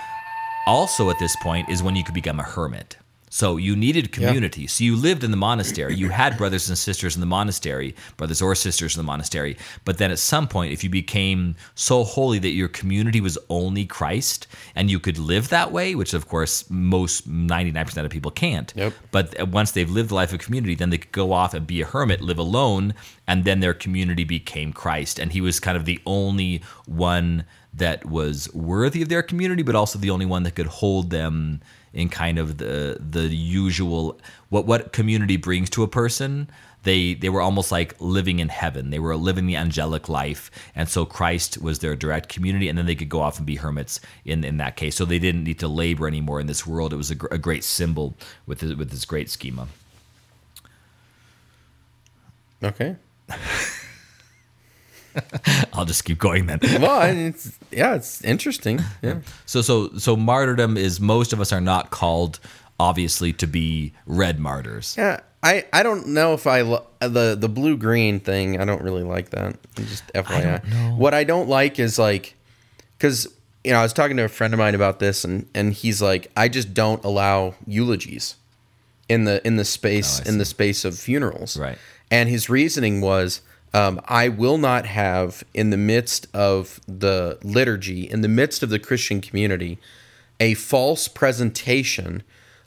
[0.66, 2.96] also at this point is when you could become a hermit.
[3.32, 4.66] So you needed community.
[4.66, 5.94] So you lived in the monastery.
[5.94, 9.56] You had brothers and sisters in the monastery, brothers or sisters in the monastery.
[9.86, 13.86] But then at some point, if you became so holy that your community was only
[13.86, 18.70] Christ and you could live that way, which of course most 99% of people can't.
[18.76, 18.92] Yep.
[19.12, 21.80] But once they've lived the life of community, then they could go off and be
[21.80, 22.92] a hermit, live alone,
[23.26, 25.18] and then their community became Christ.
[25.18, 29.74] And he was kind of the only one that was worthy of their community, but
[29.74, 34.66] also the only one that could hold them in kind of the the usual what
[34.66, 36.48] what community brings to a person.
[36.84, 38.90] They they were almost like living in heaven.
[38.90, 42.86] They were living the angelic life, and so Christ was their direct community, and then
[42.86, 44.96] they could go off and be hermits in in that case.
[44.96, 46.92] So they didn't need to labor anymore in this world.
[46.92, 48.14] It was a, gr- a great symbol
[48.46, 49.68] with this, with this great schema.
[52.64, 52.96] Okay.
[55.72, 56.60] I'll just keep going then.
[56.80, 58.80] Well, it's, yeah, it's interesting.
[59.02, 59.20] Yeah.
[59.46, 62.40] So so so martyrdom is most of us are not called
[62.80, 64.94] obviously to be red martyrs.
[64.98, 65.20] Yeah.
[65.44, 68.60] I, I don't know if I lo- the the blue green thing.
[68.60, 69.56] I don't really like that.
[69.74, 70.64] Just FYI.
[70.70, 70.94] know.
[70.96, 72.34] What I don't like is like
[72.96, 73.26] because
[73.64, 76.00] you know I was talking to a friend of mine about this and and he's
[76.00, 78.36] like I just don't allow eulogies
[79.08, 81.56] in the in the oh, space Oh, in the space of funerals.
[81.56, 81.78] Right.
[82.10, 83.40] And his reasoning was
[83.74, 88.70] um, I will not have in the midst of the liturgy in the midst of
[88.70, 89.78] the Christian community
[90.40, 92.22] a false presentation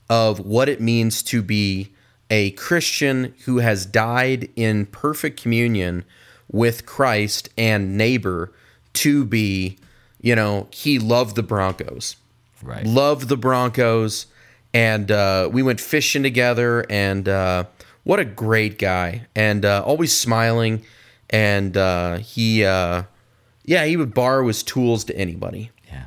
[0.09, 1.91] of what it means to be
[2.29, 6.05] a Christian who has died in perfect communion
[6.51, 8.51] with Christ and neighbor
[8.93, 9.77] to be,
[10.21, 12.15] you know, he loved the Broncos.
[12.61, 12.85] Right.
[12.85, 14.27] Loved the Broncos.
[14.73, 16.85] And uh, we went fishing together.
[16.89, 17.65] And uh,
[18.03, 19.27] what a great guy.
[19.35, 20.83] And uh, always smiling.
[21.29, 23.03] And uh, he, uh,
[23.65, 26.05] yeah, he would borrow his tools to anybody Yeah.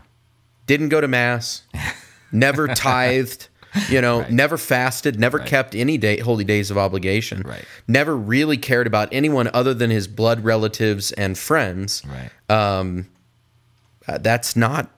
[0.67, 1.63] didn't go to mass,
[2.33, 3.49] never tithed,
[3.91, 7.65] you know, never fasted, never kept any day, holy days of obligation, Right.
[7.89, 12.03] never really cared about anyone other than his blood relatives and friends.
[12.07, 12.31] Right.
[14.07, 14.91] Uh, that's not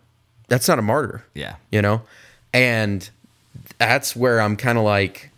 [0.49, 1.57] that's not a martyr, yeah.
[1.71, 2.03] you know,
[2.53, 3.09] and
[3.79, 5.31] that's where I'm kind of like,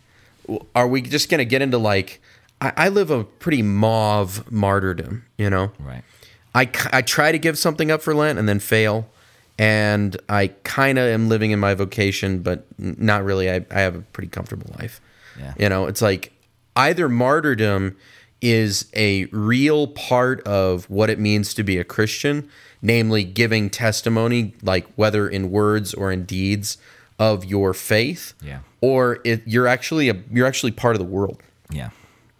[0.75, 2.19] are we just gonna get into like?
[2.63, 5.71] I, I live a pretty mauve martyrdom, you know.
[5.79, 6.03] Right.
[6.55, 9.09] I, I try to give something up for Lent and then fail.
[9.59, 13.51] And I kind of am living in my vocation, but not really.
[13.51, 14.99] I, I have a pretty comfortable life.
[15.37, 15.53] Yeah.
[15.59, 16.31] You know, it's like
[16.75, 17.95] either martyrdom
[18.41, 22.49] is a real part of what it means to be a Christian,
[22.81, 26.77] namely giving testimony, like whether in words or in deeds,
[27.19, 28.33] of your faith.
[28.41, 28.59] Yeah.
[28.81, 31.89] Or it, you're actually a you're actually part of the world, Yeah.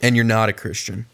[0.04, 1.08] And you're not a Christian.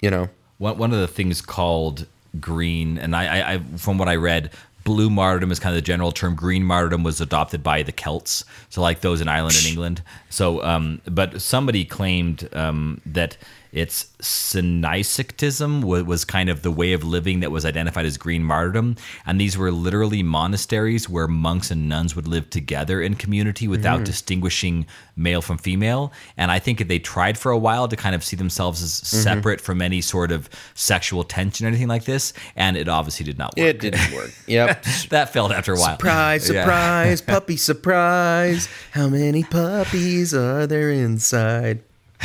[0.00, 0.30] You know.
[0.58, 2.06] One one of the things called
[2.40, 4.50] green, and I, I, from what I read,
[4.84, 6.34] blue martyrdom is kind of the general term.
[6.34, 10.02] Green martyrdom was adopted by the Celts, so like those in Ireland and England.
[10.30, 13.36] So, um, but somebody claimed um, that
[13.74, 18.44] it's Syneisaktism was, was kind of the way of living that was identified as green
[18.44, 18.94] martyrdom,
[19.26, 24.00] and these were literally monasteries where monks and nuns would live together in community without
[24.00, 24.04] mm.
[24.04, 26.12] distinguishing male from female.
[26.36, 29.16] And I think they tried for a while to kind of see themselves as mm-hmm.
[29.16, 33.38] separate from any sort of sexual tension or anything like this, and it obviously did
[33.38, 33.66] not work.
[33.66, 34.30] It didn't work.
[34.46, 34.84] Yep.
[35.10, 35.96] that failed after a while.
[35.96, 36.62] Surprise, Yeah.
[36.62, 38.68] surprise, puppy surprise.
[38.92, 41.80] How many puppies are there inside?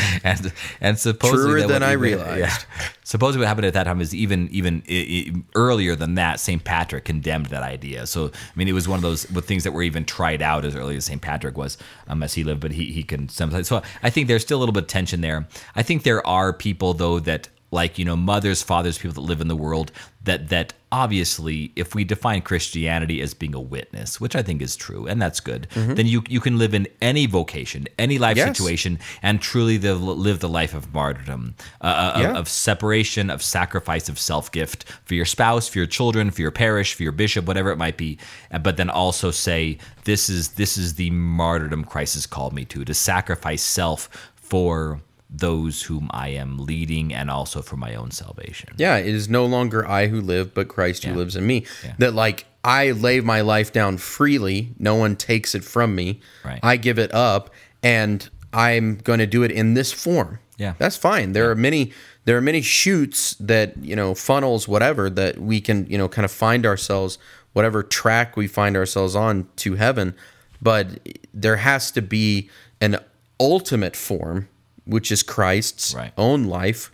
[0.24, 2.66] and and supposedly Truer than what I even- realized.
[3.04, 4.92] Supposedly, what happened at that time is even even i-
[5.30, 6.40] i- earlier than that.
[6.40, 8.06] Saint Patrick condemned that idea.
[8.08, 10.76] So I mean, it was one of those things that were even tried out as
[10.76, 12.62] early as Saint Patrick was, um, as he lived.
[12.62, 13.68] But he he can sympathize.
[13.68, 15.48] So I think there's still a little bit of tension there.
[15.76, 19.42] I think there are people though that like you know mothers, fathers, people that live
[19.42, 19.92] in the world
[20.24, 24.76] that that obviously if we define Christianity as being a witness, which I think is
[24.76, 28.48] true, and that's good, then you you can live in any vocation, any life Mm-hmm.
[28.48, 28.58] Yes.
[28.58, 32.34] situation, and truly the, live the life of martyrdom, uh, of- Yeah.
[32.38, 36.52] of, separation, of sacrifice, of self gift for your spouse, for your children, for your
[36.52, 38.18] parish, for your bishop, whatever it might be.
[38.52, 42.66] Uh, But then also say this is this is the martyrdom Christ has called me
[42.66, 48.12] to to sacrifice self for those whom I am leading and also for my own
[48.12, 48.74] salvation.
[48.78, 51.18] Yeah, it is no longer I who live, but Christ who Yeah.
[51.18, 51.66] lives in me.
[51.84, 51.94] Yeah.
[52.00, 56.20] That like I lay my life down freely, no one takes it from me.
[56.44, 56.60] Right.
[56.64, 57.52] I give it up
[57.84, 60.40] and I'm going to do it in this form.
[60.58, 60.74] Yeah.
[60.80, 61.34] That's fine.
[61.34, 61.94] There are many
[62.26, 66.26] there are many shoots that, you know, funnels whatever that we can, you know, kind
[66.26, 67.18] of find ourselves
[67.54, 70.14] whatever track we find ourselves on to heaven,
[70.62, 71.00] but
[71.34, 72.50] there has to be
[72.82, 72.98] an
[73.40, 74.48] ultimate form
[74.90, 76.12] which is Christ's Right.
[76.18, 76.92] own life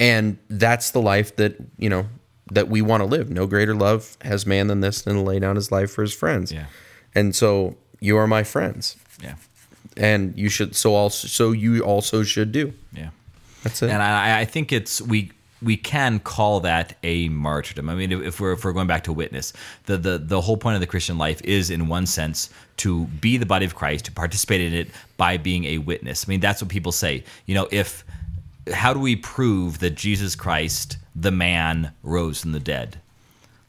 [0.00, 2.06] and that's the life that you know
[2.52, 5.38] that we want to live no greater love has man than this than to lay
[5.38, 6.66] down his life for his friends Yeah.
[7.14, 9.34] and so you are my friends Yeah.
[9.96, 13.10] and you should so also so you also should do Yeah.
[13.62, 15.30] that's it And I, I think it's we
[15.64, 17.88] we can call that a martyrdom.
[17.88, 19.52] I mean, if we're if we're going back to witness,
[19.86, 23.36] the the the whole point of the Christian life is, in one sense, to be
[23.36, 26.24] the body of Christ, to participate in it by being a witness.
[26.26, 27.24] I mean, that's what people say.
[27.46, 28.04] You know, if
[28.72, 32.98] how do we prove that Jesus Christ, the man, rose from the dead?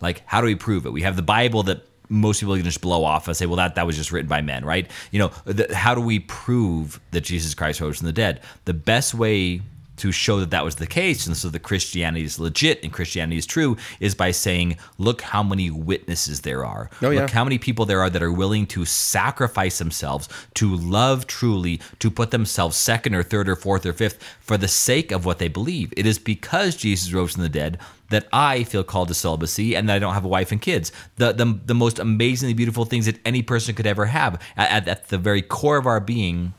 [0.02, 0.92] Like, how do we prove it?
[0.92, 3.76] We have the Bible that most people can just blow off and say, well, that,
[3.76, 4.90] that was just written by men, right?
[5.12, 8.42] You know, the, how do we prove that Jesus Christ rose from the dead?
[8.66, 9.62] The best way
[9.98, 13.38] to show that that was the case and so that Christianity is legit and Christianity
[13.38, 16.90] is true is by saying, look how many witnesses there are.
[17.02, 17.22] Oh, yeah.
[17.22, 21.80] Look how many people there are that are willing to sacrifice themselves, to love truly,
[22.00, 25.40] to put themselves second or third or fourth or fifth for the sake of what
[25.40, 25.94] they believe.
[25.96, 27.80] It is because Jesus rose from the dead
[28.10, 30.92] that I feel called to celibacy and that I don't have a wife and kids.
[31.18, 34.42] The the, the most amazingly beautiful things that any person could ever have.
[34.56, 36.54] At, at, at the very core of our being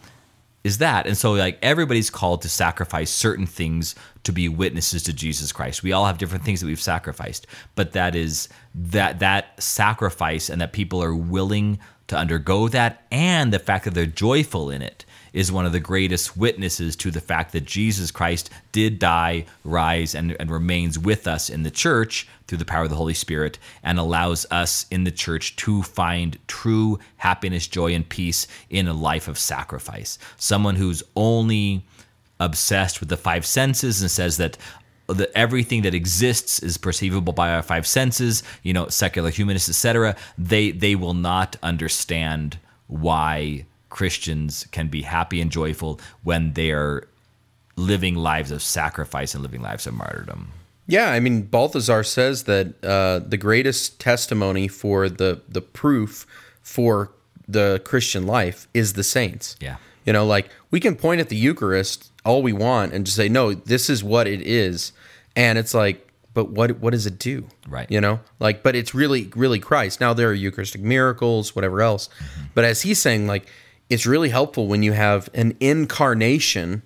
[0.66, 1.06] is that.
[1.06, 5.84] And so like everybody's called to sacrifice certain things to be witnesses to Jesus Christ.
[5.84, 10.60] We all have different things that we've sacrificed, but that is that that sacrifice and
[10.60, 15.05] that people are willing to undergo that and the fact that they're joyful in it
[15.36, 20.14] is one of the greatest witnesses to the fact that Jesus Christ did die, rise,
[20.14, 23.58] and, and remains with us in the church through the power of the Holy Spirit
[23.82, 28.94] and allows us in the church to find true happiness, joy, and peace in a
[28.94, 30.18] life of sacrifice.
[30.38, 31.84] Someone who's only
[32.40, 34.56] obsessed with the five senses and says that
[35.34, 40.70] everything that exists is perceivable by our five senses, you know, secular humanists, etc., they
[40.70, 47.08] they will not understand why Christians can be happy and joyful when they are
[47.76, 50.48] living lives of sacrifice and living lives of martyrdom.
[50.86, 56.26] Yeah, I mean Balthasar says that uh, the greatest testimony for the the proof
[56.62, 57.12] for
[57.48, 59.56] the Christian life is the saints.
[59.60, 59.76] Yeah.
[60.04, 63.28] You know, like we can point at the Eucharist all we want and just say,
[63.28, 64.92] no, this is what it is.
[65.34, 67.46] And it's like, but what what does it do?
[67.68, 67.90] Right.
[67.90, 68.20] You know?
[68.38, 70.00] Like, but it's really, really Christ.
[70.00, 72.08] Now there are Eucharistic miracles, whatever else.
[72.54, 73.46] But as he's saying, like,
[73.88, 76.82] it's really helpful when you have an incarnation,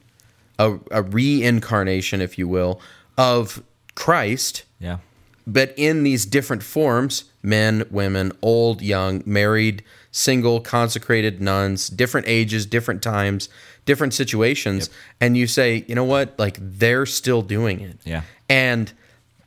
[0.58, 2.80] a, a reincarnation, if you will,
[3.16, 3.62] of
[3.94, 4.98] Christ Yeah.
[5.46, 9.82] but in these different forms men, women, old, young, married,
[10.12, 13.48] single, consecrated nuns, different ages, different times,
[13.86, 14.90] different situations.
[15.22, 16.38] And you say, you know what?
[16.38, 17.96] Like they're still doing it.
[18.04, 18.22] Yeah.
[18.50, 18.92] And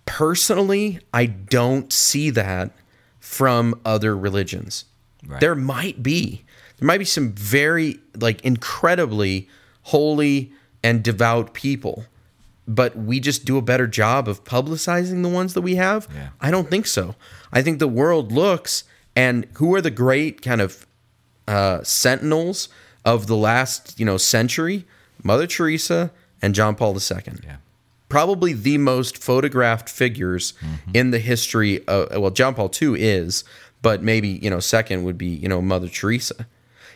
[0.05, 2.71] personally, I don't see that
[3.19, 4.85] from other religions.
[5.25, 5.39] Right.
[5.39, 6.43] There might be.
[6.77, 9.47] There might be some very, like, incredibly
[9.83, 10.51] holy
[10.83, 12.05] and devout people
[12.67, 16.07] but we just do a better job of publicizing the ones that we have?
[16.13, 16.29] Yeah.
[16.39, 17.15] I don't think so.
[17.51, 20.87] I think the world looks and who are the great kind of
[21.47, 22.69] uh, sentinels
[23.05, 24.85] of the last you know century?
[25.23, 27.21] Mother Teresa and John Paul II.
[27.43, 27.57] Yeah.
[28.09, 30.53] Probably the most photographed figures
[30.93, 31.85] in the history.
[31.87, 33.43] Of, well, John Paul II is,
[33.81, 36.47] but maybe you know second would be you know Mother Teresa.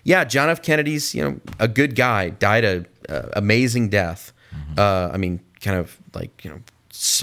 [0.08, 0.62] Yeah, John F.
[0.62, 4.32] Kennedy's you know a good guy, died a, a amazing death.
[4.78, 6.62] Uh, I mean, kind of like you know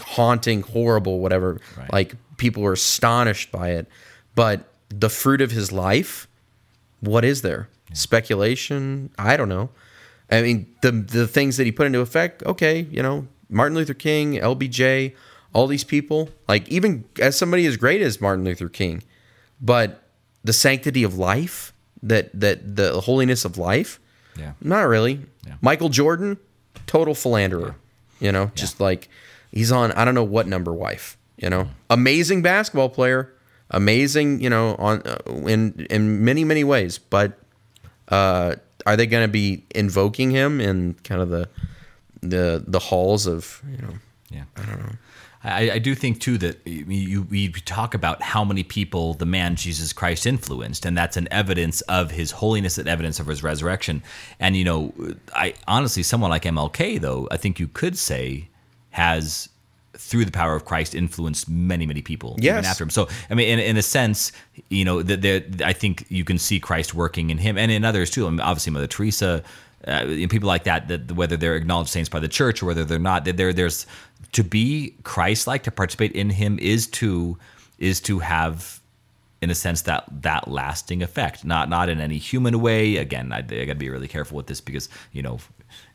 [0.02, 1.60] haunting, horrible, whatever.
[1.78, 1.90] Right.
[1.90, 3.86] Like people were astonished by it,
[4.34, 6.28] but the fruit of his life,
[7.00, 7.70] what is there?
[7.94, 9.10] Speculation?
[9.18, 9.70] I don't know.
[10.30, 12.42] I mean, the the things that he put into effect.
[12.42, 15.14] Okay, you know, Martin Luther King, LBJ,
[15.54, 16.28] all these people.
[16.48, 19.02] Like even as somebody as great as Martin Luther King,
[19.58, 20.02] but
[20.44, 21.72] the sanctity of life,
[22.04, 23.98] that that the holiness of life,
[24.38, 24.52] Yeah.
[24.60, 25.20] not really.
[25.46, 25.54] Yeah.
[25.60, 26.38] Michael Jordan,
[26.86, 27.74] total philanderer.
[28.20, 29.08] You know, just like
[29.50, 31.16] he's on I don't know what number wife.
[31.36, 33.32] You know, amazing basketball player,
[33.70, 34.40] amazing.
[34.40, 36.98] You know, on uh, in in many many ways.
[36.98, 37.38] But
[38.08, 38.54] uh,
[38.86, 41.48] are they going to be invoking him in kind of the
[42.22, 43.94] the the halls of you know?
[44.30, 44.92] Yeah, I don't know.
[45.46, 49.56] I, I do think too that you we talk about how many people the man
[49.56, 54.02] Jesus Christ influenced, and that's an evidence of his holiness, and evidence of his resurrection.
[54.40, 54.94] And you know,
[55.34, 58.48] I honestly, someone like MLK, though, I think you could say
[58.90, 59.50] has
[59.96, 62.64] through the power of Christ influenced many many people even Yes.
[62.66, 62.90] after him.
[62.90, 64.32] So I mean, in, in a sense,
[64.70, 68.10] you know, that I think you can see Christ working in him and in others
[68.10, 68.26] too.
[68.26, 69.42] I mean, obviously, Mother Teresa,
[69.86, 72.84] uh, and people like that, that whether they're acknowledged saints by the church or whether
[72.84, 73.86] they're not, that there there's
[74.32, 77.38] to be Christ-like to participate in Him is to
[77.78, 78.80] is to have
[79.42, 81.44] in a sense that that lasting effect.
[81.44, 82.96] Not not in any human way.
[82.96, 85.38] Again i, I got to be really careful with this because you know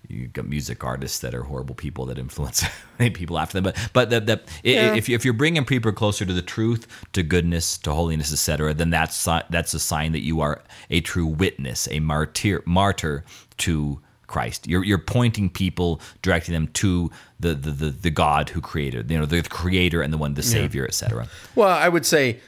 [0.08, 2.64] you got music artists that are horrible people that influence
[3.14, 3.64] people after them.
[3.64, 4.94] But but the, the, Yeah.
[4.96, 8.74] if, you, if you're bringing people closer to the truth to goodness to holiness etc
[8.74, 13.24] then that's that's a sign that you are a true witness a martyr martyr
[13.58, 14.68] to Christ.
[14.68, 19.18] You're you're pointing people, directing them to the the the, the God who created, you
[19.20, 21.28] know, the creator and the one, the savior, etc.
[21.56, 22.40] Well, I would say,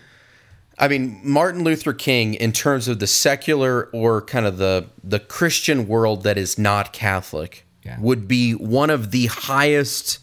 [0.79, 5.19] I mean, Martin Luther King, in terms of the secular or kind of the the
[5.19, 7.97] Christian world that is not Catholic, Yeah.
[7.99, 10.19] would be one of the highest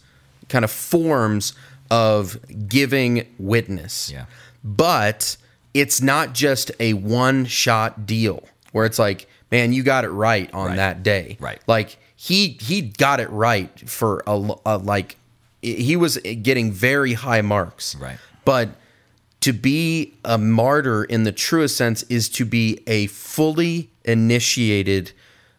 [0.47, 1.53] kind of forms
[1.91, 2.37] of
[2.67, 4.11] giving witness.
[4.11, 4.25] Yeah.
[4.63, 5.37] But
[5.73, 10.53] it's not just a one shot deal where it's like, man, you got it right
[10.53, 10.75] on Right.
[10.77, 11.37] that day.
[11.39, 11.59] Right.
[11.67, 15.17] Like he he got it right for a like
[15.61, 17.95] he was getting very high marks.
[17.95, 18.17] Right.
[18.45, 18.69] But
[19.41, 25.11] to be a martyr in the truest sense is to be a fully initiated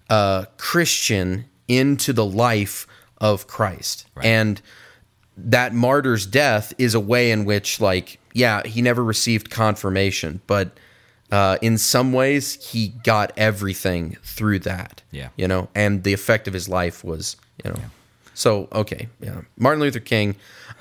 [0.09, 2.87] uh, Christian into the life
[3.19, 4.07] of Christ.
[4.15, 4.27] Right.
[4.27, 4.61] And
[5.37, 10.73] that martyr's death is a way in which, like, yeah, he never received confirmation, but
[11.31, 15.03] uh, in some ways, he got everything through that.
[15.11, 15.29] Yeah.
[15.37, 17.81] You know, and the effect of his life was, you know.
[18.35, 19.43] So, okay, yeah.
[19.59, 20.35] Martin Luther King,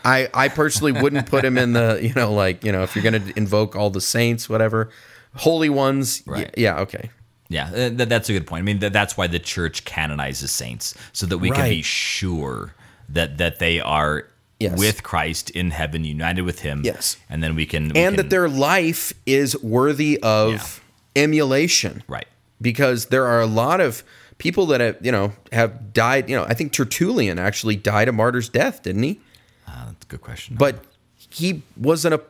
[0.05, 3.03] I, I personally wouldn't put him in the, you know, like, you know, if you're
[3.03, 4.89] going to invoke all the saints, whatever,
[5.35, 6.23] holy ones.
[6.25, 6.53] Right.
[6.57, 7.09] Yeah, okay.
[7.49, 8.61] Yeah, uh, th- that's a good point.
[8.61, 12.75] I mean, th- that's why the church canonizes saints so that we can be sure
[13.09, 14.28] that that they are
[14.59, 14.77] Yes.
[14.77, 16.81] with Christ in heaven, united with Him.
[16.83, 17.15] Yes.
[17.29, 20.81] and then we can we And can- that their life is worthy of
[21.15, 22.03] emulation.
[22.07, 22.27] right.
[22.61, 24.03] because there are a lot of
[24.37, 28.11] people that have you know have died you know i think tertullian actually died a
[28.13, 29.19] martyr's death didn't he
[29.67, 30.55] Uh, that's a good question.
[30.57, 30.75] but
[31.17, 32.21] he wasn't a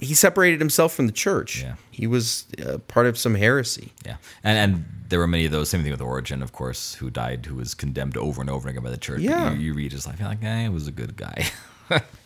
[0.00, 1.74] he separated himself from the church Yeah.
[1.90, 5.68] he was uh, part of some heresy yeah, and and there were many of those.
[5.68, 8.84] Same thing with Origen, of course, who died, who was condemned over and over again
[8.84, 9.20] by the church.
[9.22, 9.52] Yeah.
[9.52, 11.46] you, you read his life, you're like, eh, he was a good guy.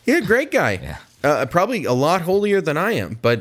[0.05, 0.99] yeah great guy Yeah.
[1.25, 3.41] uh, probably a lot holier than i am but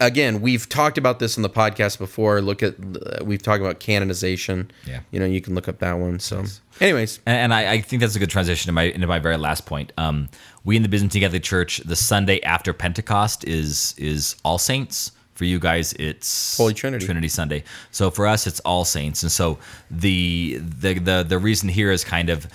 [0.00, 3.78] again we've talked about this on the podcast before look at uh, we've talked about
[3.80, 5.00] canonization Yeah.
[5.10, 6.44] you know you can look up that one so
[6.80, 9.36] anyways And, and I, I think that's a good transition to my into my very
[9.36, 9.92] last point.
[9.98, 10.28] Um,
[10.64, 15.12] we in the Byzantine Catholic Church, the Sunday after Pentecost is is All Saints.
[15.34, 17.04] For you guys, it's Holy Trinity.
[17.06, 17.64] Trinity Sunday.
[17.90, 19.22] So for us, it's All Saints.
[19.22, 19.58] And so
[19.90, 22.46] the the the, the reason here is kind of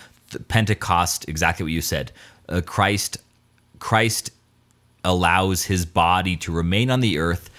[0.48, 2.12] Pentecost, exactly what you said.
[2.50, 3.18] Uh, Christ
[3.80, 4.32] Christ
[5.08, 7.50] allows his body to remain on the earth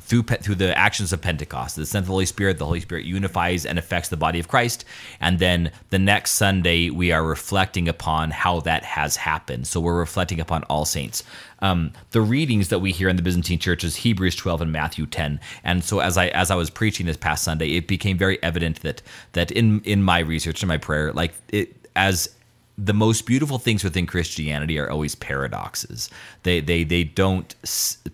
[0.00, 1.76] through through the actions of Pentecost.
[1.76, 4.48] The sent of the Holy Spirit, the Holy Spirit unifies and affects the body of
[4.48, 4.84] Christ.
[5.20, 9.68] And then the next Sunday, we are reflecting upon how that has happened.
[9.68, 11.22] So we're reflecting upon all saints.
[11.60, 15.06] Um, the readings that we hear in the Byzantine Church is Hebrews 12 and Matthew
[15.06, 15.38] 10.
[15.62, 18.80] And so as I as I was preaching this past Sunday, it became very evident
[18.80, 19.02] that
[19.34, 22.34] that in in my research and my prayer, like it as
[22.82, 26.08] the most beautiful things within Christianity are always paradoxes.
[26.44, 27.54] They they they don't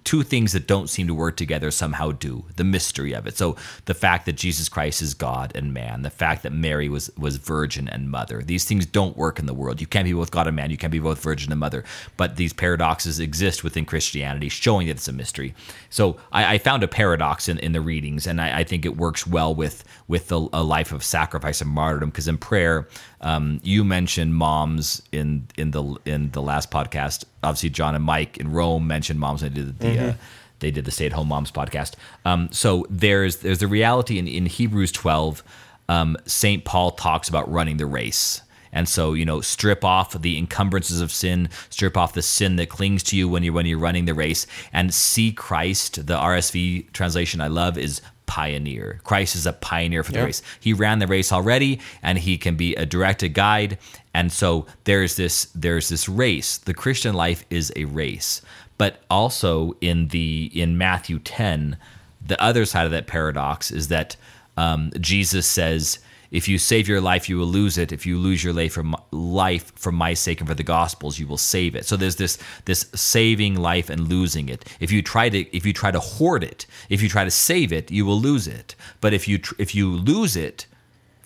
[0.03, 2.45] two things that don't seem to work together somehow do.
[2.57, 3.37] The mystery of it.
[3.37, 7.11] So the fact that Jesus Christ is God and man, the fact that Mary was
[7.17, 8.43] was virgin and mother.
[8.43, 9.81] These things don't work in the world.
[9.81, 10.71] You can't be both God and man.
[10.71, 11.85] You can't be both virgin and mother.
[12.17, 15.55] But these paradoxes exist within Christianity, showing that it's a mystery.
[15.91, 18.97] So I, I found a paradox in, in the readings, and I, I think it
[18.97, 22.11] works well with with the, a life of sacrifice and martyrdom.
[22.11, 22.89] Because in prayer,
[23.21, 27.25] um, you mentioned moms in in the in the last podcast.
[27.43, 29.41] Obviously, John and Mike in Rome mentioned moms.
[29.41, 30.15] They did the uh,
[30.59, 31.95] they did the stay at home moms podcast.
[32.25, 35.43] Um, so there's there's a reality in, in Hebrews 12.
[35.89, 38.43] Um, Saint Paul talks about running the race.
[38.73, 42.69] And so, you know, strip off the encumbrances of sin, strip off the sin that
[42.69, 46.07] clings to you when you're when you're running the race, and see Christ.
[46.07, 49.01] The RSV translation I love is pioneer.
[49.05, 50.25] Christ is a pioneer for the Yeah.
[50.27, 50.43] race.
[50.61, 53.79] He ran the race already, and he can be a directed guide.
[54.13, 56.59] And so there's this there's this race.
[56.59, 58.43] The Christian life is a race,
[58.79, 61.77] but also in the in Matthew 10,
[62.25, 64.17] the other side of that paradox is that
[64.57, 65.99] um, Jesus says,
[66.31, 67.93] "If you save your life, you will lose it.
[67.93, 71.19] If you lose your life for my, life for my sake and for the gospels,
[71.19, 74.65] you will save it." So there's this this saving life and losing it.
[74.81, 77.73] If you try to if you try to hoard it, if you try to save
[77.73, 78.75] it, you will lose it.
[79.01, 80.67] But if you if you lose it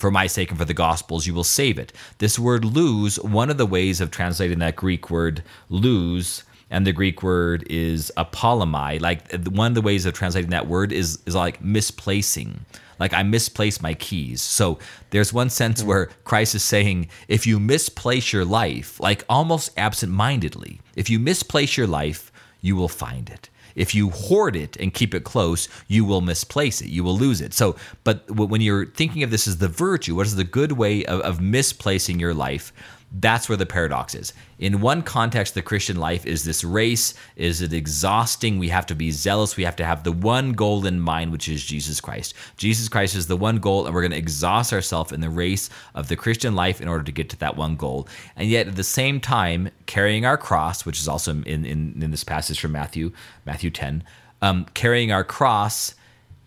[0.01, 3.51] for my sake and for the gospels you will save it this word lose one
[3.51, 8.98] of the ways of translating that greek word lose and the greek word is apolomai
[8.98, 12.64] like one of the ways of translating that word is is like misplacing
[13.01, 14.78] like i misplaced my keys so
[15.11, 20.80] there's one sense where christ is saying if you misplace your life like almost absent-mindedly
[20.94, 22.30] if you misplace your life
[22.61, 26.80] you will find it if you hoard it and keep it close, you will misplace
[26.80, 26.88] it.
[26.88, 27.55] You will lose it.
[27.55, 31.05] So, but when you're thinking of this as the virtue, what is the good way
[31.05, 32.72] of, of misplacing your life?
[33.13, 34.33] That's where the paradox is.
[34.61, 37.13] In one context, the Christian life is this race.
[37.35, 38.59] Is it exhausting?
[38.59, 39.57] We have to be zealous.
[39.57, 42.35] We have to have the one goal in mind, which is Jesus Christ.
[42.57, 45.71] Jesus Christ is the one goal, and we're going to exhaust ourselves in the race
[45.95, 48.07] of the Christian life in order to get to that one goal.
[48.37, 52.11] And yet, at the same time, carrying our cross, which is also in, in, in
[52.13, 53.11] this passage from Matthew,
[53.45, 54.05] Matthew 10,
[54.41, 55.95] um, carrying our cross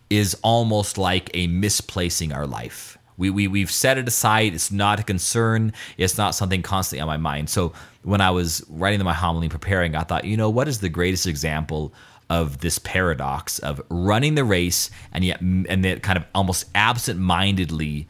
[0.09, 2.97] is almost like a misplacing our life.
[3.17, 4.53] We, we, we've set it aside.
[4.53, 5.73] It's not a concern.
[5.97, 7.49] It's not something constantly on my mind.
[7.49, 10.79] So when I was writing my homily and preparing, I thought, you know, what is
[10.79, 11.93] the greatest example
[12.29, 18.07] of this paradox of running the race and yet and then kind of almost absent-mindedly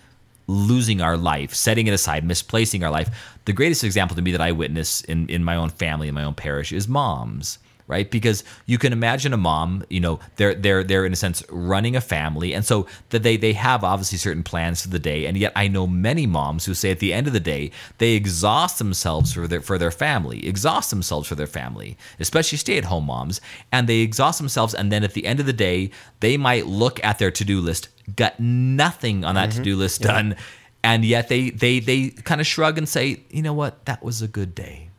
[0.47, 3.35] losing our life, setting it aside, misplacing our life.
[3.45, 6.23] The greatest example to me that I witness in, in my own family, in my
[6.23, 7.59] own parish, is moms
[7.93, 8.09] right?
[8.09, 11.95] Because you can imagine a mom you know they're they're they're in a sense running
[11.95, 12.53] a family.
[12.55, 15.25] And so that they they have obviously certain plans for the day.
[15.27, 18.13] And yet i know many moms who say at the end of the day they
[18.13, 22.85] exhaust themselves for their for their family exhaust themselves for their family especially stay at
[22.85, 23.39] home moms.
[23.71, 24.73] And they exhaust themselves.
[24.73, 27.89] And then at the end of the day they might look at their to-do list
[28.15, 29.59] got nothing on that mm-hmm.
[29.59, 30.35] to-do list done.
[30.83, 33.85] And yet they they they kind of shrug and say you know what?
[33.85, 34.89] That was a good day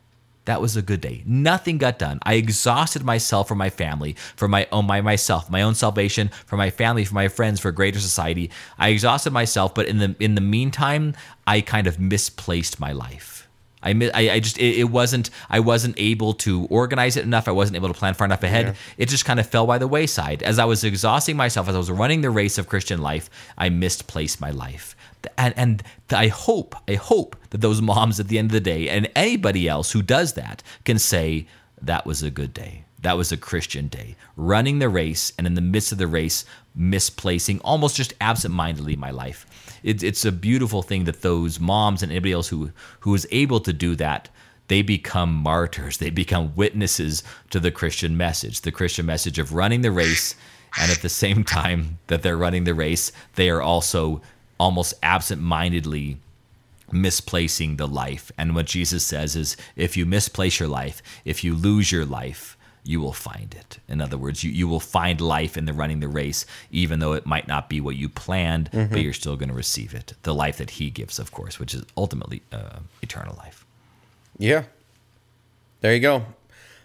[0.45, 1.23] that was a good day.
[1.25, 2.19] Nothing got done.
[2.23, 6.57] I exhausted myself for my family, for my own my myself, my own salvation, for
[6.57, 8.51] my family, for my friends, for greater society.
[8.77, 11.15] I exhausted myself, but in the in the meantime,
[11.45, 13.47] I kind of misplaced my life.
[13.85, 17.47] I, I, I just it, it wasn't I wasn't able to organize it enough.
[17.47, 18.75] I wasn't able to plan far enough ahead.
[18.97, 20.43] It just kind of fell by the wayside.
[20.43, 23.69] As I was exhausting myself, as I was running the race of Christian life, I
[23.69, 24.95] misplaced my life
[25.37, 28.89] and and I hope I hope that those moms at the end of the day
[28.89, 31.47] and anybody else who does that can say
[31.81, 32.83] that was a good day.
[33.01, 34.15] That was a Christian day.
[34.35, 36.45] Running the race and in the midst of the race
[36.75, 39.45] misplacing almost just absent-mindedly my life.
[39.83, 42.71] It, it's a beautiful thing that those moms and anybody else who
[43.01, 44.29] who is able to do that
[44.67, 45.97] they become martyrs.
[45.97, 50.35] They become witnesses to the Christian message, the Christian message of running the race
[50.79, 54.21] and at the same time that they're running the race, they are also
[54.59, 56.17] almost absent-mindedly
[56.91, 58.31] misplacing the life.
[58.37, 62.54] And what Jesus says is if you misplace your life, if you lose your life,
[62.85, 63.79] you will find it.
[63.87, 67.13] In other words, you, you will find life in the running the race, even though
[67.13, 70.13] it might not be what you planned, but you're still going to receive it.
[70.23, 73.65] The life that He gives, of course, which is ultimately uh, eternal life.
[74.37, 74.63] Yeah.
[75.81, 76.25] There you go.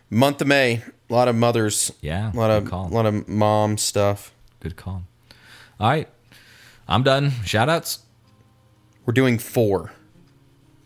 [0.09, 0.83] Month of May.
[1.09, 1.93] A lot of mothers.
[2.01, 2.87] Yeah, A lot of call.
[2.87, 4.33] a lot of mom stuff.
[4.61, 5.03] Good call.
[5.79, 6.09] All right.
[6.89, 7.31] I'm done.
[7.45, 8.01] Shout outs.
[9.07, 9.93] We're doing four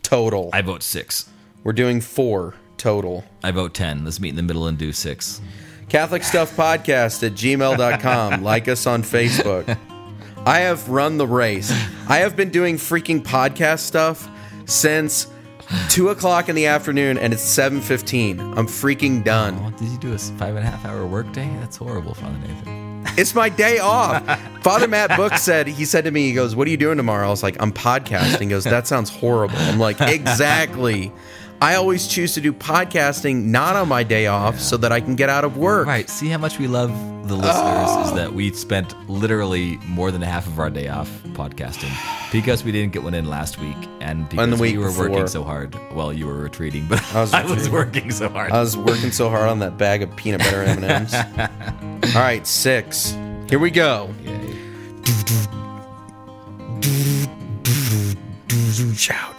[0.03, 0.51] total.
[0.53, 1.29] I vote six.
[1.63, 2.55] We're doing four
[2.85, 3.25] total.
[3.43, 4.05] I vote 10.
[4.05, 5.41] Let's meet in the middle and do six.
[5.89, 8.43] Catholic Stuff Podcast at gmail.com.
[8.43, 9.79] like us on Facebook.
[10.45, 11.71] I have run the race.
[12.11, 14.29] I have been doing freaking podcast stuff
[14.67, 15.29] since
[15.89, 18.39] two o'clock in the afternoon and it's seven fifteen.
[18.39, 19.59] I'm freaking done.
[19.65, 21.49] Oh, did you do a five and a half hour workday?
[21.61, 23.07] That's horrible, Father Nathan.
[23.17, 24.23] It's my day off.
[24.63, 27.27] Father Matt Book said he said to me, he goes, What are you doing tomorrow?
[27.27, 28.43] I was like, I'm podcasting.
[28.43, 29.57] He goes, That sounds horrible.
[29.57, 31.11] I'm like, Exactly.
[31.65, 35.17] I always choose to do podcasting not on my day off so that I can
[35.17, 35.87] get out of work.
[35.87, 36.11] Right.
[36.11, 36.91] See how much we love
[37.27, 38.33] the listeners is that oh.
[38.33, 41.91] we spent literally more than half of our day off podcasting
[42.31, 45.43] because we didn't get one in last week and because And we were working so
[45.43, 45.75] hard.
[45.95, 48.53] Well, you were retreating, but I was I was working so hard.
[48.53, 51.15] I was working so hard on that bag of peanut butter M&Ms.
[52.15, 53.17] All right, six.
[53.49, 54.15] Here we go.
[54.23, 54.53] Yay.
[58.95, 59.34] Shout.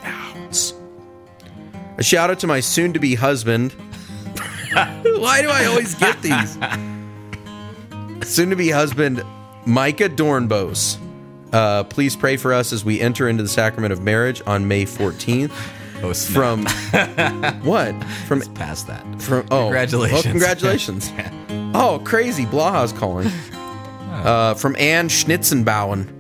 [1.98, 3.72] A shout out to my soon to be husband.
[4.74, 6.58] Why do I always get these?
[8.28, 9.24] soon to be husband,
[9.66, 10.98] Micah Dornbos.
[11.54, 14.84] Uh, please pray for us as we enter into the sacrament of marriage on May
[14.84, 15.52] 14th.
[16.04, 16.70] Oh, snap.
[16.70, 18.04] From what?
[18.28, 19.04] From past that.
[19.22, 20.24] from oh Congratulations.
[20.26, 21.12] Well, congratulations.
[21.74, 22.46] oh, crazy.
[22.46, 23.32] Blaha's calling.
[24.12, 26.12] Uh, from Anne Schnitzenbauen.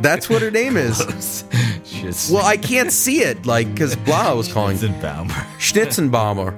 [0.00, 1.44] That's what her name is.
[2.30, 4.76] Well, I can't see it, like, because Blaha was calling.
[4.78, 5.34] Baumer.
[5.58, 6.54] Schnitzenbaumer.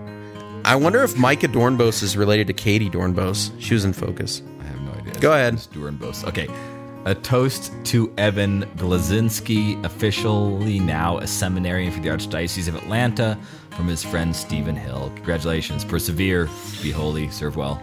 [0.65, 3.51] I wonder if Micah Dornbos is related to Katie Dornbos.
[3.59, 4.43] She was in focus.
[4.61, 5.15] I have no idea.
[5.21, 5.55] Go ahead.
[5.75, 6.49] And Okay.
[7.07, 13.39] A toast to Evan Glazinski, officially now a seminarian for the Archdiocese of Atlanta,
[13.71, 15.11] from his friend Stephen Hill.
[15.17, 15.83] Congratulations.
[15.83, 16.47] Persevere,
[16.83, 17.83] be holy, serve well.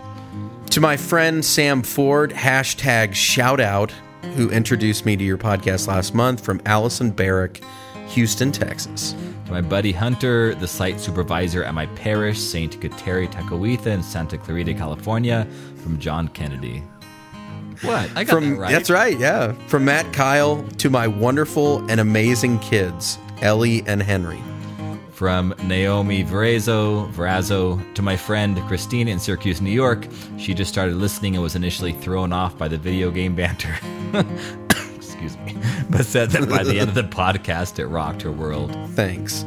[0.69, 3.91] To my friend Sam Ford, hashtag shout out,
[4.35, 7.61] who introduced me to your podcast last month from Allison Barrick,
[8.09, 9.13] Houston, Texas.
[9.45, 12.79] To my buddy Hunter, the site supervisor at my parish, St.
[12.79, 15.47] Kateri Tekakwitha in Santa Clarita, California,
[15.83, 16.83] from John Kennedy.
[17.81, 18.09] What?
[18.15, 18.71] I got From that right.
[18.71, 19.53] that's right, yeah.
[19.67, 24.41] From Matt Kyle to my wonderful and amazing kids, Ellie and Henry.
[25.17, 30.07] From Naomi Verazo to my friend Christine in Syracuse, New York.
[30.37, 33.75] She just started listening and was initially thrown off by the video game banter.
[34.95, 35.57] Excuse me.
[35.89, 38.77] But said that by the end of the podcast, it rocked her world.
[38.91, 39.43] Thanks.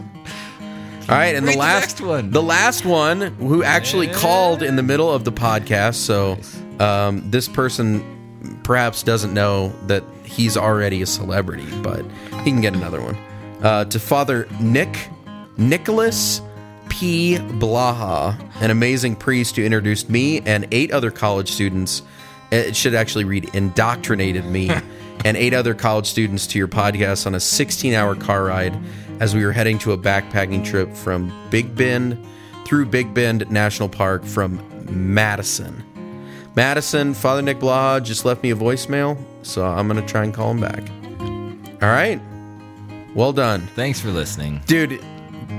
[1.03, 2.31] All right, and Read the the last next one.
[2.33, 5.95] the last one who actually called in the middle of the podcast.
[5.95, 6.37] So
[6.85, 12.05] um, this person perhaps doesn't know that he's already a celebrity, but
[12.43, 13.16] he can get another one.
[13.62, 15.09] Uh, to Father Nick
[15.61, 16.41] Nicholas
[16.89, 17.37] P.
[17.37, 22.03] Blaha, an amazing priest who introduced me and eight other college students.
[22.51, 24.71] It should actually read indoctrinated me
[25.25, 28.77] and eight other college students to your podcast on a 16 hour car ride
[29.21, 32.19] as we were heading to a backpacking trip from Big Bend
[32.65, 35.85] through Big Bend National Park from Madison.
[36.57, 40.33] Madison, Father Nick Blaha just left me a voicemail, so I'm going to try and
[40.33, 40.89] call him back.
[41.83, 42.21] All right.
[43.15, 43.63] Well done.
[43.75, 44.61] Thanks for listening.
[44.67, 45.01] Dude,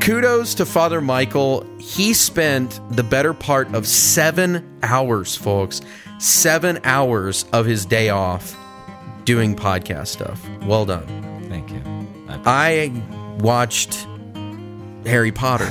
[0.02, 1.66] kudos to Father Michael.
[1.80, 5.82] He spent the better part of seven hours, folks,
[6.20, 8.56] seven hours of his day off
[9.26, 10.44] doing podcast stuff.
[10.64, 11.06] Well done.
[11.50, 11.82] Thank you.
[12.28, 14.08] I- I watched
[15.06, 15.70] Harry Potter.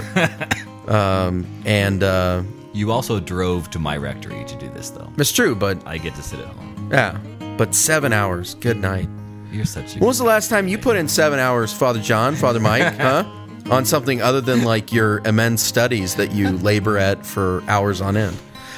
[0.89, 5.11] um, and uh, you also drove to my rectory to do this, though.
[5.19, 6.91] it's true, but I get to sit at home.
[6.93, 7.19] yeah,
[7.57, 8.55] but seven hours.
[8.55, 9.09] Good night.
[9.51, 9.99] You're such a.
[9.99, 13.25] When was the last time you put in seven hours, Father John, Father Mike, huh?
[13.71, 18.17] On something other than like your immense studies that you labor at for hours on
[18.17, 18.37] end.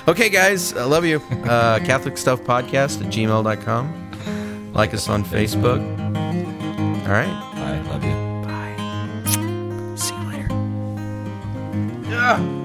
[0.09, 1.19] Okay, guys, I love you.
[1.45, 4.73] Uh, Catholic Stuff Podcast at gmail.com.
[4.75, 5.81] Like us on Facebook.
[7.05, 7.29] All right.
[7.29, 8.15] I love you.
[8.47, 9.97] Bye.
[9.97, 10.49] See you later.
[12.11, 12.62] Yeah.